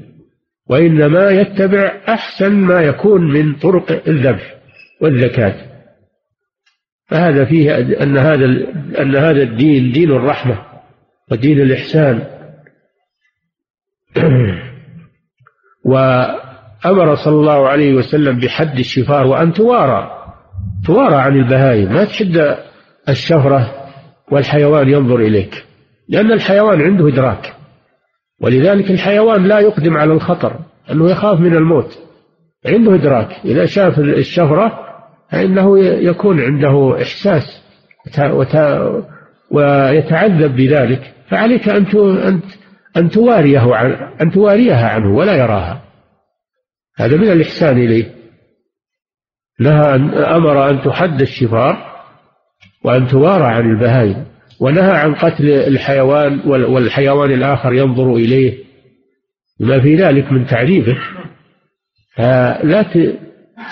[0.72, 4.56] وإنما يتبع أحسن ما يكون من طرق الذبح
[5.02, 5.56] والزكاة.
[7.08, 8.46] فهذا فيه أن هذا
[9.02, 10.66] أن هذا الدين دين الرحمة
[11.32, 12.24] ودين الإحسان.
[15.86, 20.12] وأمر صلى الله عليه وسلم بحد الشفار وأن توارى
[20.86, 22.58] توارى عن البهائم ما تشد
[23.10, 23.88] الشفرة
[24.32, 25.66] والحيوان ينظر إليك
[26.10, 27.61] لأن الحيوان عنده إدراك.
[28.42, 30.60] ولذلك الحيوان لا يقدم على الخطر
[30.92, 32.00] أنه يخاف من الموت.
[32.66, 33.32] عنده إدراك.
[33.46, 34.80] إذا شاف الشفرة
[35.32, 37.62] فإنه يكون عنده إحساس
[39.52, 41.14] ويتعذب بذلك.
[41.30, 41.86] فعليك أن
[42.98, 45.82] أن تواريه عن أن تواريها عنه ولا يراها.
[46.98, 48.16] هذا من الإحسان إليه.
[49.60, 51.78] نهى أن أمر أن تحد الشفار
[52.84, 54.26] وأن توارى عن البهائم.
[54.62, 58.58] ونهى عن قتل الحيوان والحيوان الآخر ينظر إليه.
[59.60, 60.98] ما في ذلك من تعريفه
[62.16, 62.86] فلا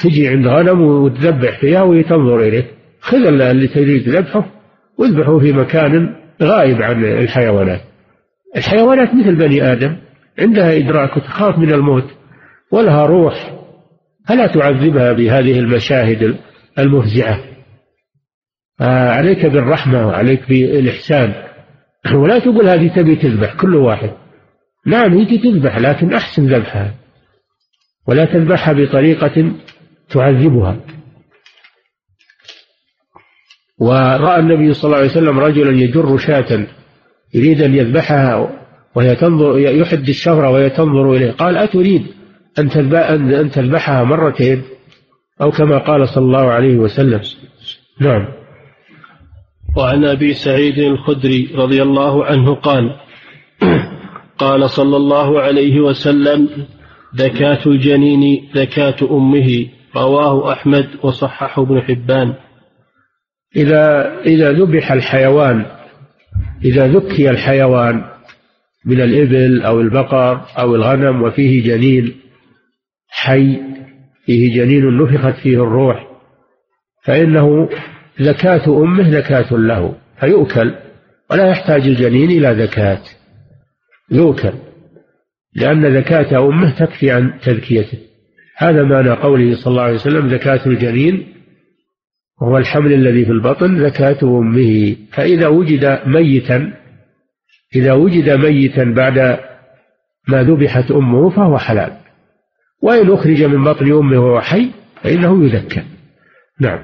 [0.03, 2.65] تجي عند غنم وتذبح فيها وهي تنظر إليه.
[2.99, 4.45] خذ اللي تريد ذبحه
[4.97, 7.81] واذبحه في مكان غائب عن الحيوانات.
[8.57, 9.95] الحيوانات مثل بني آدم
[10.39, 12.05] عندها إدراك وتخاف من الموت
[12.71, 13.53] ولها روح.
[14.27, 16.35] فلا تعذبها بهذه المشاهد
[16.79, 17.48] المفزعة.
[18.87, 21.33] عليك بالرحمة وعليك بالإحسان.
[22.21, 24.11] ولا تقول هذه تبي تذبح كل واحد.
[24.85, 26.95] نعم هي تذبح لكن أحسن ذبحها.
[28.07, 29.51] ولا تذبحها بطريقة
[30.09, 30.77] تعذبها.
[33.79, 36.67] ورأى النبي صلى الله عليه وسلم رجلا يجر شاة
[37.33, 38.49] يريد أن يذبحها
[38.95, 41.31] وهي تنظر يحد الشفرة وهي تنظر إليه.
[41.31, 42.07] قال أتريد
[42.59, 42.69] أن
[43.33, 44.63] أن تذبحها مرتين؟
[45.41, 47.21] أو كما قال صلى الله عليه وسلم.
[48.01, 48.38] نعم.
[49.77, 52.95] وعن أبي سعيد الخدري رضي الله عنه قال
[54.37, 56.49] قال صلى الله عليه وسلم
[57.15, 59.65] ذكاة الجنين ذكاة أمه.
[59.95, 62.33] رواه أحمد وصححه ابن حبان.
[63.55, 65.65] إذا إذا ذبح الحيوان
[66.65, 68.03] إذا ذكي الحيوان
[68.85, 72.15] من الإبل أو البقر أو الغنم وفيه جنين
[73.09, 73.61] حي
[74.25, 76.07] فيه جنين نفخت فيه الروح
[77.03, 77.69] فإنه
[78.19, 80.75] زكاة أمه زكاة له فيؤكل
[81.31, 83.01] ولا يحتاج الجنين إلى زكاة
[84.11, 84.53] يؤكل
[85.55, 87.97] لأن زكاة أمه تكفي عن تذكيته
[88.57, 91.27] هذا معنى قوله صلى الله عليه وسلم زكاة الجنين
[92.41, 94.95] وهو الحمل الذي في البطن زكاة أمه.
[95.11, 96.73] فإذا وجد ميتا
[97.75, 99.39] إذا وجد ميتا بعد
[100.27, 101.91] ما ذبحت أمه فهو حلال.
[102.81, 104.71] وإن أخرج من بطن أمه وهو حي
[105.03, 105.83] فإنه يزكى.
[106.59, 106.79] نعم.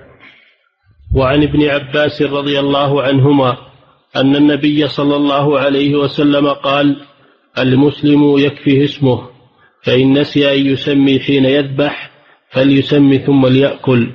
[1.16, 3.58] وعن ابن عباس رضي الله عنهما
[4.16, 7.02] أن النبي صلى الله عليه وسلم قال
[7.58, 9.22] المسلم يكفيه اسمه
[9.84, 12.12] فإن نسي أن يسمي حين يذبح
[12.50, 14.12] فليسمي ثم ليأكل.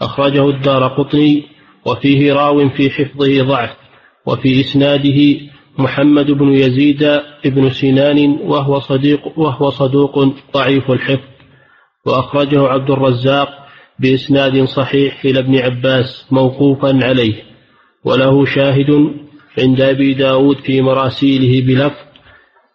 [0.00, 1.42] أخرجه الدار قطني
[1.86, 3.76] وفيه راو في حفظه ضعف
[4.26, 5.40] وفي إسناده
[5.78, 11.28] محمد بن يزيد بن سنان وهو صديق وهو صدوق ضعيف الحفظ.
[12.06, 13.63] وأخرجه عبد الرزاق
[13.98, 17.42] بإسناد صحيح إلى ابن عباس موقوفا عليه
[18.04, 18.90] وله شاهد
[19.58, 22.04] عند أبي داود في مراسيله بلفظ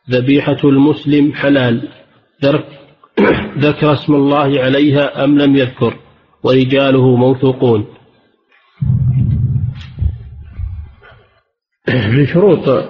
[0.09, 1.89] ذبيحة المسلم حلال
[3.57, 5.99] ذكر اسم الله عليها أم لم يذكر
[6.43, 7.87] ورجاله موثوقون.
[11.87, 12.85] من شروط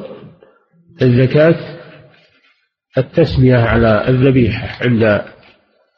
[1.01, 1.79] الزكاة
[2.97, 5.21] التسمية على الذبيحة عند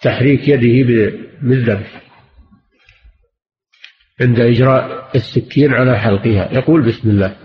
[0.02, 2.02] تحريك يده بالذبح.
[4.22, 6.54] عند إجراء السكين على حلقها.
[6.54, 7.36] يقول بسم الله.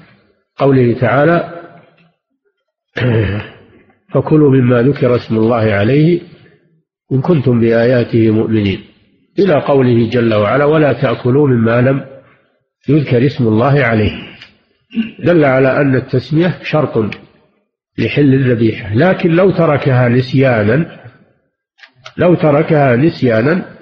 [0.57, 1.63] قوله تعالى
[4.15, 6.21] فكلوا مما ذكر اسم الله عليه
[7.13, 8.81] إن كنتم بآياته مؤمنين.
[9.39, 12.05] إلى قوله جل وعلا ولا تأكلوا مما لم
[12.89, 14.13] يذكر اسم الله عليه.
[15.19, 17.15] دل على أن التسمية شرط
[17.99, 18.95] لحل الذبيحة.
[18.95, 21.01] لكن لو تركها نسيانا
[22.17, 23.77] لو تركها نسيانا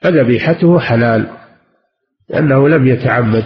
[0.00, 1.41] فذبيحته حلال.
[2.32, 3.44] لأنه لم يتعمد.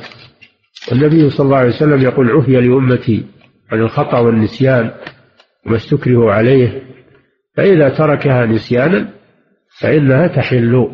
[0.93, 3.25] النبي صلى الله عليه وسلم يقول عفي لأمتي
[3.73, 4.91] عن الخطأ والنسيان
[5.67, 6.83] وما استكرهوا عليه.
[7.57, 9.09] فإذا تركها نسيانا
[9.81, 10.89] فإنها تحل.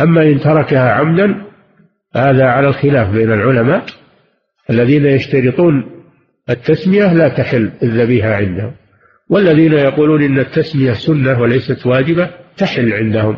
[0.00, 1.50] أما إن تركها عمدا
[2.16, 3.84] هذا على الخلاف بين العلماء
[4.70, 5.84] الذين يشترطون
[6.50, 8.72] التسمية لا تحل الذبيحة عندهم
[9.28, 13.36] والذين يقولون إن التسمية سنة وليست واجبة تحل عندهم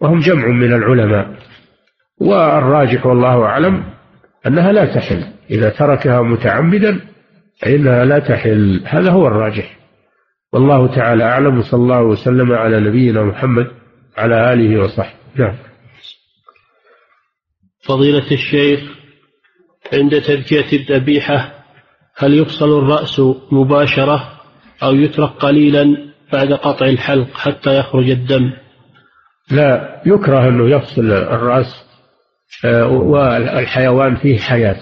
[0.00, 1.34] وهم جمع من العلماء.
[2.20, 3.84] والراجح والله أعلم
[4.46, 5.24] أنها لا تحل.
[5.50, 7.00] إذا تركها متعمدا
[7.62, 8.82] فإنها لا تحل.
[8.86, 9.76] هذا هو الراجح.
[10.52, 11.58] والله تعالى أعلم.
[11.58, 13.66] وصلى الله وسلم على نبينا محمد
[14.16, 15.20] على آله وصحبه.
[15.34, 15.56] نعم.
[17.84, 18.80] فضيلة الشيخ
[19.92, 21.52] عند تذكية الذبيحة
[22.16, 23.20] هل يفصل الرأس
[23.52, 24.40] مباشرة
[24.82, 25.96] أو يترك قليلا
[26.32, 28.52] بعد قطع الحلق حتى يخرج الدم؟
[29.50, 31.89] لا يكره أنه يفصل الرأس
[32.90, 34.76] والحيوان فيه حياة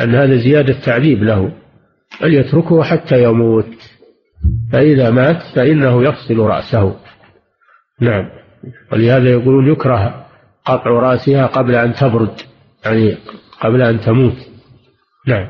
[0.00, 1.52] أن هذا زيادة تعذيب له
[2.20, 3.74] بل يتركه حتى يموت
[4.72, 6.96] فإذا مات فإنه يفصل رأسه.
[8.00, 8.30] نعم.
[8.92, 10.26] ولهذا يقولون يكره
[10.64, 12.40] قطع رأسها قبل أن تبرد
[12.84, 13.16] يعني
[13.60, 14.36] قبل أن تموت.
[15.26, 15.48] نعم.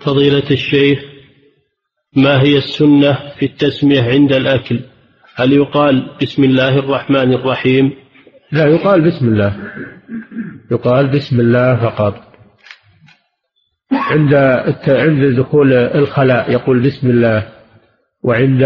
[0.00, 0.98] فضيلة الشيخ
[2.16, 4.80] ما هي السنة في التسمية عند الأكل؟
[5.34, 7.92] هل يقال بسم الله الرحمن الرحيم؟
[8.52, 9.56] لا يقال بسم الله.
[10.70, 12.14] يقال بسم الله فقط.
[13.92, 14.34] عند
[14.88, 17.48] عند دخول الخلاء يقول بسم الله
[18.22, 18.62] وعند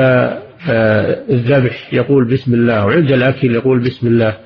[0.69, 4.39] آه، الذبح يقول بسم الله وعند الأكل يقول بسم الله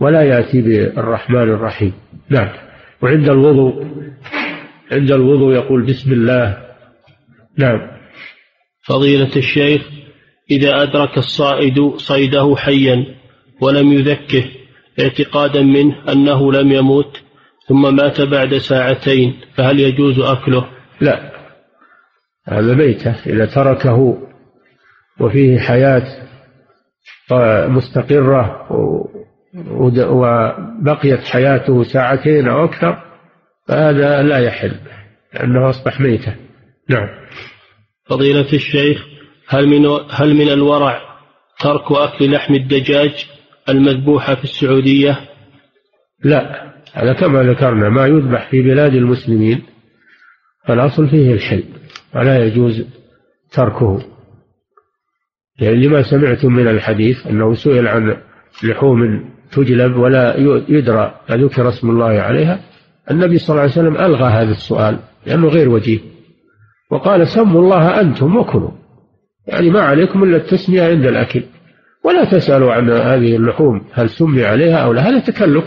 [0.00, 1.92] ولا يأتي بالرحمن الرحيم.
[2.30, 2.48] نعم.
[3.02, 3.86] وعند الوضوء
[4.92, 6.58] عند الوضوء يقول بسم الله.
[7.58, 7.80] نعم.
[8.88, 9.82] فضيلة الشيخ
[10.50, 13.06] إذا أدرك الصائد صيده حيا
[13.60, 14.44] ولم يذكه
[15.00, 17.22] اعتقادا منه أنه لم يموت
[17.68, 20.68] ثم مات بعد ساعتين فهل يجوز أكله؟
[21.00, 21.32] لا.
[22.48, 24.18] هذا ميتة إذا تركه
[25.20, 26.26] وفيه حياة
[27.68, 28.66] مستقرة
[30.10, 33.02] وبقيت حياته ساعتين أو أكثر
[33.68, 34.76] فهذا لا يحل
[35.34, 36.36] لأنه أصبح ميتة.
[36.90, 37.08] نعم.
[38.04, 39.06] فضيلة الشيخ
[39.48, 41.00] هل من هل من الورع
[41.60, 43.26] ترك أكل لحم الدجاج؟
[43.68, 45.20] المذبوحة في السعودية؟
[46.24, 49.62] لا هذا كما ذكرنا ما يذبح في بلاد المسلمين
[50.66, 51.64] فالأصل فيه الحل
[52.14, 52.84] ولا يجوز
[53.52, 54.02] تركه.
[55.60, 58.16] يعني لما سمعتم من الحديث أنه سئل عن
[58.62, 60.36] لحوم تجلب ولا
[60.68, 62.60] يدرى ذكر اسم الله عليها
[63.10, 65.98] النبي صلى الله عليه وسلم ألغى هذا السؤال لأنه غير وجيه
[66.90, 68.70] وقال سموا الله أنتم وكلوا.
[69.46, 71.42] يعني ما عليكم إلا التسمية عند الأكل.
[72.06, 75.64] ولا تسألوا عن هذه اللحوم هل سمي عليها أو لا؟ هذا تكلف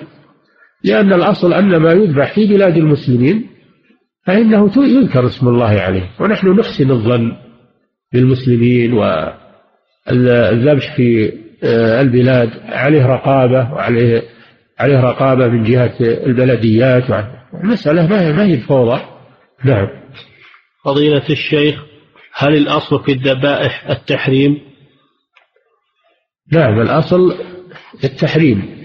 [0.84, 3.48] لأن الأصل أن ما يذبح في بلاد المسلمين
[4.26, 6.10] فإنه يذكر اسم الله عليه.
[6.20, 7.32] ونحن نحسن الظن
[8.14, 8.94] بالمسلمين
[10.08, 11.34] والذبح في
[11.64, 14.24] آه، البلاد عليه رقابة وعليه
[14.80, 17.04] عليه رقابة من جهة البلديات.
[17.64, 19.02] المسألة ما هي ما هي فوضى
[19.66, 19.88] نعم.
[20.86, 21.84] فضيلة الشيخ
[22.34, 24.69] هل الأصل في الذبائح التحريم؟
[26.52, 27.36] نعم الأصل
[28.04, 28.80] التحريم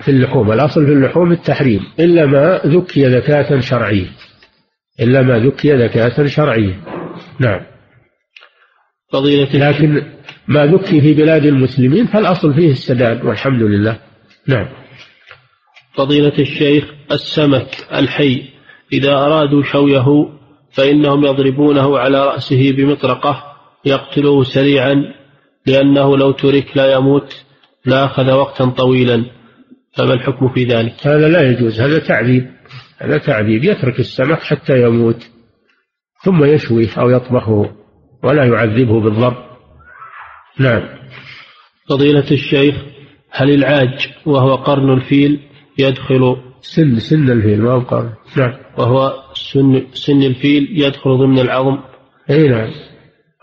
[0.00, 1.80] في اللحوم الأصل في اللحوم التحريم.
[2.00, 4.06] إلا ما ذكي ذكاة شرعية
[5.00, 6.80] إلا ما ذكي ذكاة شرعية.
[7.40, 7.60] نعم.
[9.12, 10.02] فضيلة لكن
[10.48, 13.98] ما ذكي في بلاد المسلمين فالأصل فيه السداد والحمد لله.
[14.46, 14.68] نعم.
[15.94, 18.42] فضيلة الشيخ السمك الحي
[18.92, 20.28] إذا أرادوا شوية
[20.72, 23.44] فإنهم يضربونه على رأسه بمطرقة
[23.84, 25.14] يقتله سريعا
[25.66, 27.44] لأنه لو ترك لا يموت
[27.86, 29.24] لأخذ وقتا طويلا.
[29.96, 32.50] فما الحكم في ذلك؟ هذا لا يجوز هذا تعذيب.
[32.98, 33.64] هذا تعذيب.
[33.64, 35.30] يترك السمك حتى يموت
[36.24, 37.74] ثم يشويه أو يطبخه
[38.22, 39.36] ولا يعذبه بالضرب.
[40.58, 40.82] نعم.
[41.88, 42.74] فضيلة الشيخ
[43.30, 45.40] هل العاج وهو قرن الفيل
[45.78, 48.12] يدخل سن سن الفيل ما قرن.
[48.36, 48.52] نعم.
[48.78, 51.78] وهو سن سن الفيل يدخل ضمن العظم؟
[52.30, 52.70] اي نعم.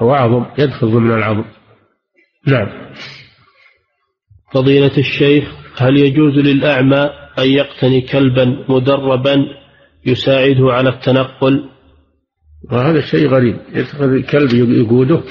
[0.02, 1.44] هو عظم يدخل ضمن العظم.
[2.48, 2.68] نعم.
[4.54, 5.44] فضيلة الشيخ
[5.78, 9.46] هل يجوز للأعمى أن يقتني كلبا مدربا
[10.06, 11.70] يساعده على التنقل؟
[12.72, 13.58] وهذا شيء غريب.
[13.74, 15.24] يدخل الكلب يقوده.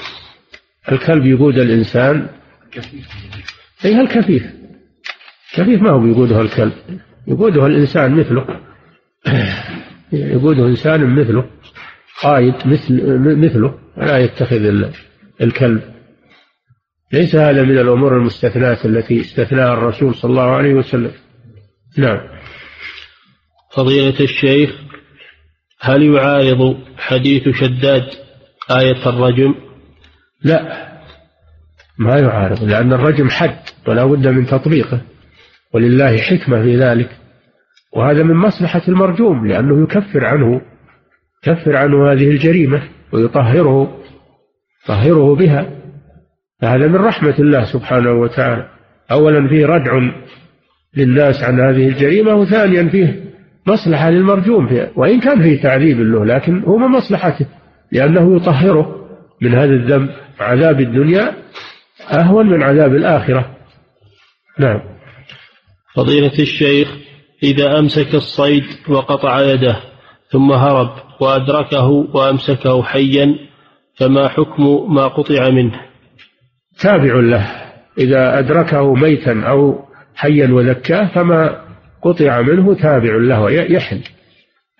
[0.91, 2.29] الكلب يقود الإنسان.
[3.85, 4.43] أي الكفيف
[5.53, 6.73] كفيف ما هو يقوده الكلب.
[7.27, 8.45] يقوده الإنسان مثله.
[10.13, 11.49] يقوده إنسان مثله.
[12.21, 13.79] قائد مثل مثله.
[13.97, 14.83] لا يتخذ
[15.41, 15.81] الكلب.
[17.13, 21.11] ليس هذا من الأمور المستثناة التي استثناها الرسول صلى الله عليه وسلم.
[21.97, 22.19] نعم.
[23.75, 24.69] فضيلة الشيخ
[25.79, 28.09] هل يعارض حديث شداد
[28.71, 29.55] آية الرجم؟
[30.43, 30.91] لا.
[31.97, 35.01] ما يعارض لأن الرجم حد ولا بد من تطبيقه
[35.73, 37.09] ولله حكمة في ذلك.
[37.93, 40.61] وهذا من مصلحة المرجوم لأنه يكفر عنه
[41.47, 44.01] يكفر عنه هذه الجريمة ويطهره
[44.83, 45.80] يطهره بها.
[46.61, 48.67] فهذا من رحمة الله سبحانه وتعالى.
[49.11, 50.11] أولا فيه ردع
[50.97, 53.23] للناس عن هذه الجريمة وثانيا فيه
[53.67, 57.45] مصلحة للمرجوم فيه وإن كان فيه تعذيب له لكن هو من مصلحته
[57.91, 59.07] لأنه يطهره
[59.41, 60.09] من هذا الذنب.
[60.39, 61.33] عذاب الدنيا
[62.11, 63.57] أهون من عذاب الآخرة.
[64.59, 64.81] نعم.
[65.95, 66.97] فضيلة الشيخ
[67.43, 69.79] إذا أمسك الصيد وقطع يده
[70.29, 73.35] ثم هرب وأدركه وأمسكه حيا
[73.95, 75.90] فما حكم ما قطع منه؟
[76.81, 77.61] تابع له.
[77.97, 81.61] إذا أدركه ميتا أو حيا وذكاه فما
[82.01, 84.01] قطع منه تابع له يحل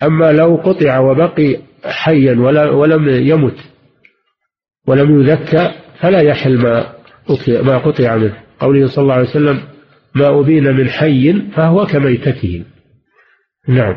[0.04, 2.34] أما لو قطع وبقي حيا
[2.72, 3.58] ولم يمت
[4.88, 6.93] ولم يذكى فلا يحل ما
[7.47, 8.38] ما قطع منه.
[8.60, 9.62] قوله صلى الله عليه وسلم
[10.16, 12.66] ما أبين من حي فهو كميتته.
[13.68, 13.95] نعم.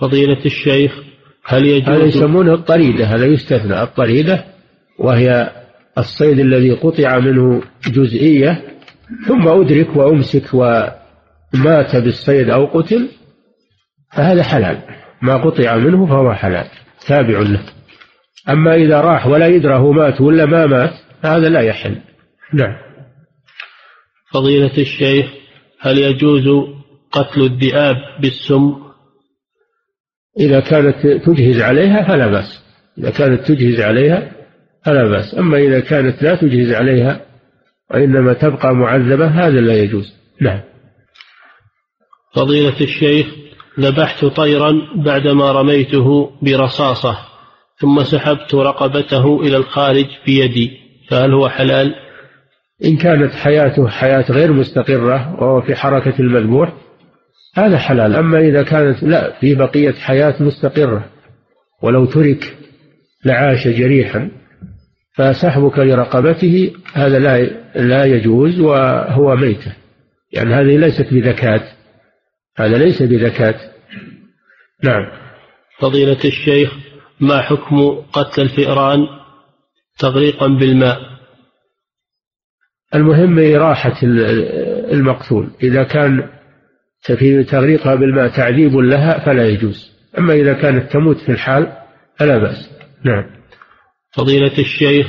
[0.00, 0.92] فضيلة الشيخ
[1.44, 4.44] هل يجوز هذا يسمونه الطريدة هذا يستثنى الطريدة
[4.98, 5.50] وهي
[5.98, 8.62] الصيد الذي قطع منه جزئية
[9.28, 13.08] ثم أدرك وأمسك ومات بالصيد أو قتل
[14.12, 14.82] فهذا حلال.
[15.22, 16.66] ما قطع منه فهو حلال.
[17.06, 17.62] تابع له.
[18.48, 21.96] أما إذا راح ولا يدرى هو مات ولا ما مات فهذا لا يحل.
[22.54, 22.76] نعم.
[24.32, 25.26] فضيلة الشيخ
[25.80, 26.44] هل يجوز
[27.12, 28.74] قتل الذئاب بالسم؟
[30.40, 32.64] إذا كانت تجهز عليها فلا بأس.
[32.98, 34.39] إذا كانت تجهز عليها
[34.84, 35.34] فلا بأس.
[35.38, 37.20] أما إذا كانت لا تجهز عليها
[37.90, 40.14] وإنما تبقى معذبة هذا لا يجوز.
[40.40, 40.60] نعم.
[42.34, 43.26] فضيلة الشيخ
[43.80, 47.18] ذبحت طيرا بعدما رميته برصاصة
[47.80, 50.70] ثم سحبت رقبته إلى الخارج بيدي
[51.08, 51.94] فهل هو حلال؟
[52.84, 56.72] إن كانت حياته حياة غير مستقرة وهو في حركة المذبوح
[57.54, 58.16] هذا حلال.
[58.16, 61.04] أما إذا كانت لا في بقية حياة مستقرة
[61.82, 62.56] ولو ترك
[63.24, 64.30] لعاش جريحا
[65.12, 67.42] فسحبك لرقبته هذا لا
[67.74, 69.72] لا يجوز وهو ميتة.
[70.32, 71.62] يعني هذه ليست بذكاة
[72.56, 73.54] هذا ليس بذكاة
[74.84, 75.06] نعم.
[75.78, 76.72] فضيلة الشيخ
[77.20, 79.06] ما حكم قتل الفئران
[79.98, 80.98] تغريقا بالماء؟
[82.94, 83.96] المهم إراحة
[84.92, 85.50] المقتول.
[85.62, 86.28] إذا كان
[87.18, 89.92] في تغريقها بالماء تعذيب لها فلا يجوز.
[90.18, 91.72] أما إذا كانت تموت في الحال
[92.18, 92.70] فلا بأس.
[93.04, 93.39] نعم.
[94.12, 95.06] فضيلة الشيخ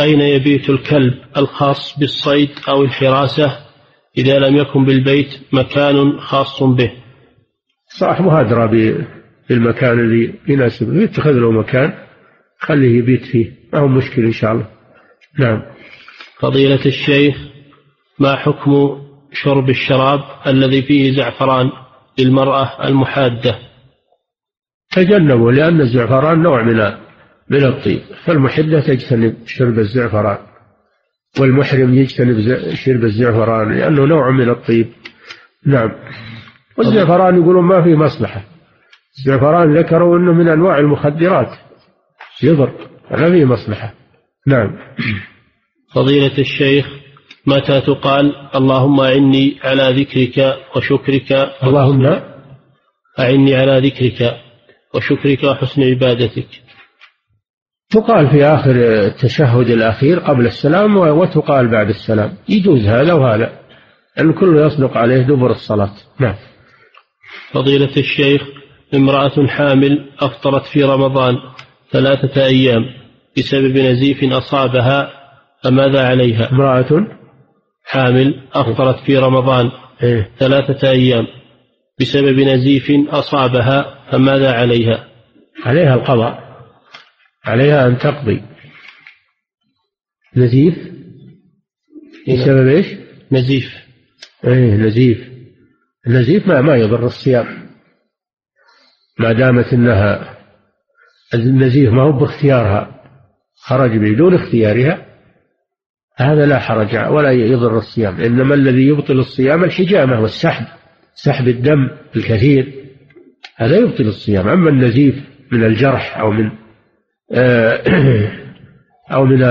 [0.00, 3.58] أين يبيت الكلب الخاص بالصيد أو الحراسة؟
[4.18, 6.92] إذا لم يكن بالبيت مكان خاص به.
[7.88, 8.68] صاحبه أدرى
[9.48, 11.92] بالمكان اللي يناسبه يتخذ له مكان
[12.58, 13.52] خليه يبيت فيه.
[13.72, 14.66] ما هو مشكلة إن شاء الله.
[15.38, 15.62] نعم.
[16.38, 17.36] فضيلة الشيخ
[18.18, 21.70] ما حكم شرب الشراب الذي فيه زعفران
[22.18, 23.58] للمرأة المحادة؟
[24.92, 26.80] تجنبوا لأن الزعفران نوع من
[27.52, 28.00] من الطيب.
[28.24, 30.38] فالمحدة تجتنب شرب الزعفران
[31.40, 32.36] والمحرم يجتنب
[32.74, 34.86] شرب الزعفران لأنه نوع من الطيب.
[35.66, 35.90] نعم.
[36.78, 38.44] والزعفران يقولون ما فيه مصلحة.
[39.18, 41.58] الزعفران ذكروا أنه من أنواع المخدرات.
[42.42, 42.72] يضر
[43.10, 43.94] ما فيه مصلحة.
[44.46, 44.78] نعم.
[45.94, 46.86] فضيلة الشيخ
[47.46, 51.32] متى تقال اللهم أعني على ذكرك وشكرك
[51.64, 52.20] اللهم
[53.18, 54.36] أعني على ذكرك
[54.94, 56.48] وشكرك وحسن عبادتك؟
[57.92, 58.70] تقال في آخر
[59.06, 62.32] التشهد الأخير قبل السلام وتقال بعد السلام.
[62.48, 63.52] يجوز هذا وهذا
[64.40, 65.92] كله يصدق عليه دبر الصلاة.
[66.20, 66.34] نعم.
[67.52, 68.42] فضيلة الشيخ
[68.94, 71.34] امرأة حامل أفطرت في رمضان
[71.90, 72.84] ثلاثة أيام
[73.38, 75.10] بسبب نزيف أصابها
[75.64, 77.06] فماذا عليها؟ امرأة
[77.84, 79.70] حامل أفطرت في رمضان
[80.02, 81.26] إيه؟ ثلاثة أيام
[82.00, 85.04] بسبب نزيف أصابها فماذا عليها؟
[85.64, 86.51] عليها القضاء.
[87.44, 88.42] عليها أن تقضي.
[90.36, 90.74] نزيف؟
[92.28, 92.86] بسبب إيش؟
[93.32, 93.74] نزيف.
[94.44, 95.28] إيه نزيف.
[96.06, 97.46] النزيف ما ما يضر الصيام.
[99.18, 100.38] ما دامت انها
[101.34, 103.02] النزيف ما هو باختيارها.
[103.54, 105.06] خرج بدون اختيارها.
[106.16, 108.20] هذا لا حرج ولا يضر الصيام.
[108.20, 110.66] إنما الذي يبطل الصيام الحجامة والسحب.
[111.14, 112.72] سحب الدم الكثير.
[113.56, 114.48] هذا يبطل الصيام.
[114.48, 115.14] أما النزيف
[115.52, 116.61] من الجرح أو من
[119.12, 119.42] أو من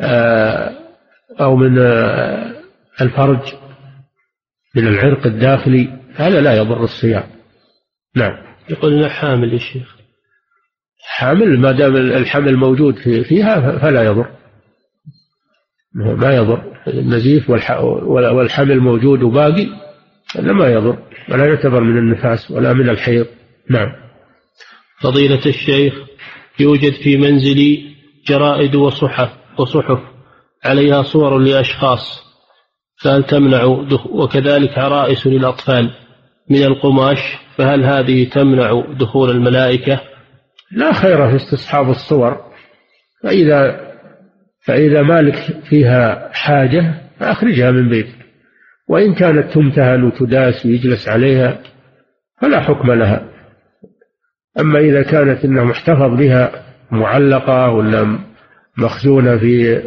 [0.00, 0.76] آه،
[1.40, 2.62] أو من آه،
[3.00, 3.54] الفرج
[4.74, 7.24] من العرق الداخلي هذا لا يضر الصيام.
[8.16, 8.32] نعم.
[8.70, 9.96] يقول لنا حامل يا شيخ.
[11.16, 12.94] حامل ما دام الحمل موجود
[13.28, 14.30] فيها فلا يضر.
[15.94, 16.76] ما يضر.
[16.88, 19.66] النزيف والحمل موجود وباقي
[20.36, 20.98] هذا ما يضر.
[21.30, 23.26] ولا يعتبر من النفاس ولا من الحيض.
[23.70, 23.92] نعم.
[25.02, 25.94] فضيلة الشيخ
[26.60, 27.96] يوجد في منزلي
[28.28, 29.98] جرائد وصحف وصحف.
[30.64, 32.26] عليها صور لأشخاص
[33.02, 33.64] فهل تمنع
[34.10, 35.90] وكذلك عرائس للأطفال
[36.50, 37.18] من القماش
[37.56, 40.00] فهل هذه تمنع دخول الملائكة؟
[40.72, 42.40] لا خير في استصحاب الصور.
[43.22, 43.86] فإذا
[44.64, 45.34] فإذا مالك
[45.64, 48.16] فيها حاجة فأخرجها من بيتك
[48.88, 51.58] وإن كانت تمتهن وتداس ويجلس عليها
[52.40, 53.35] فلا حكم لها.
[54.58, 56.52] أما إذا كانت أنها محتفظ بها
[56.90, 58.18] معلقة ولا
[58.78, 59.82] مخزونة في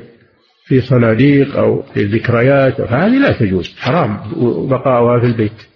[0.66, 4.20] في صناديق أو في ذكريات فهذه لا تجوز حرام
[4.70, 5.68] بقاؤها في البيت.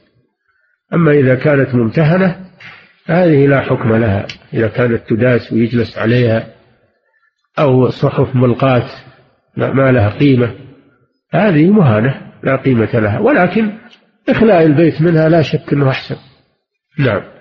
[0.93, 2.45] أما إذا كانت ممتهنة
[3.05, 4.25] هذه لا حكم لها.
[4.53, 6.47] إذا كانت تداس ويجلس عليها
[7.59, 8.89] أو صحف ملقاة
[9.57, 10.55] ما لها قيمة
[11.31, 13.19] هذه مهانة لا قيمة لها.
[13.19, 13.71] ولكن
[14.29, 16.15] إخلاء البيت منها لا شك أنه أحسن.
[16.99, 17.32] نعم.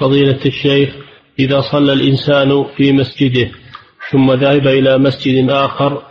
[0.00, 0.94] فضيلة الشيخ
[1.38, 3.50] إذا صلى الإنسان في مسجده
[4.10, 6.02] ثم ذهب إلى مسجد آخر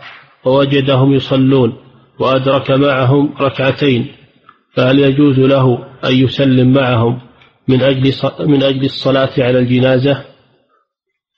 [0.44, 1.76] ووجدهم يصلون
[2.18, 4.12] وأدرك معهم ركعتين
[4.74, 7.20] فهل يجوز له أن يسلم معهم
[7.68, 10.24] من أجل من أجل الصلاة على الجنازة؟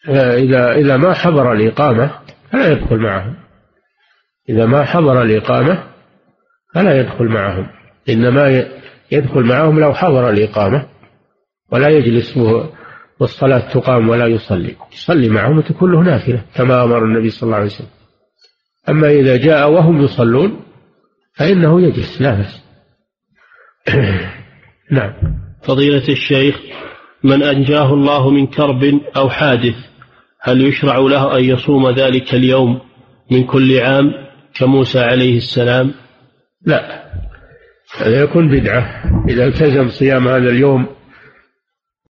[0.09, 2.11] إذا إذا ما حضر الإقامة
[2.53, 3.37] فلا يدخل معهم.
[4.49, 5.85] إذا ما حضر الإقامة
[6.75, 7.67] فلا يدخل معهم.
[8.09, 8.65] إنما
[9.13, 10.87] يدخل معهم لو حضر الإقامة.
[11.73, 12.39] ولا يجلس
[13.21, 14.77] والصلاة تقام ولا يصلي.
[14.93, 17.89] يصلي معهم وتكون له نافلة كما أمر النبي صلى الله عليه وسلم.
[18.89, 20.61] أما إذا جاء وهم يصلون
[21.35, 22.63] فإنه يجلس لا بأس.
[24.91, 25.13] نعم.
[25.63, 26.61] فضيلة الشيخ
[27.25, 29.75] من أنجاه الله من كرب أو حادث
[30.43, 32.81] هل يشرع له أن يصوم ذلك اليوم
[33.31, 34.13] من كل عام
[34.55, 35.95] كموسى عليه السلام؟
[36.67, 37.05] لا.
[37.99, 39.03] هذا يكون بدعة.
[39.29, 40.87] إذا التزم صيام هذا اليوم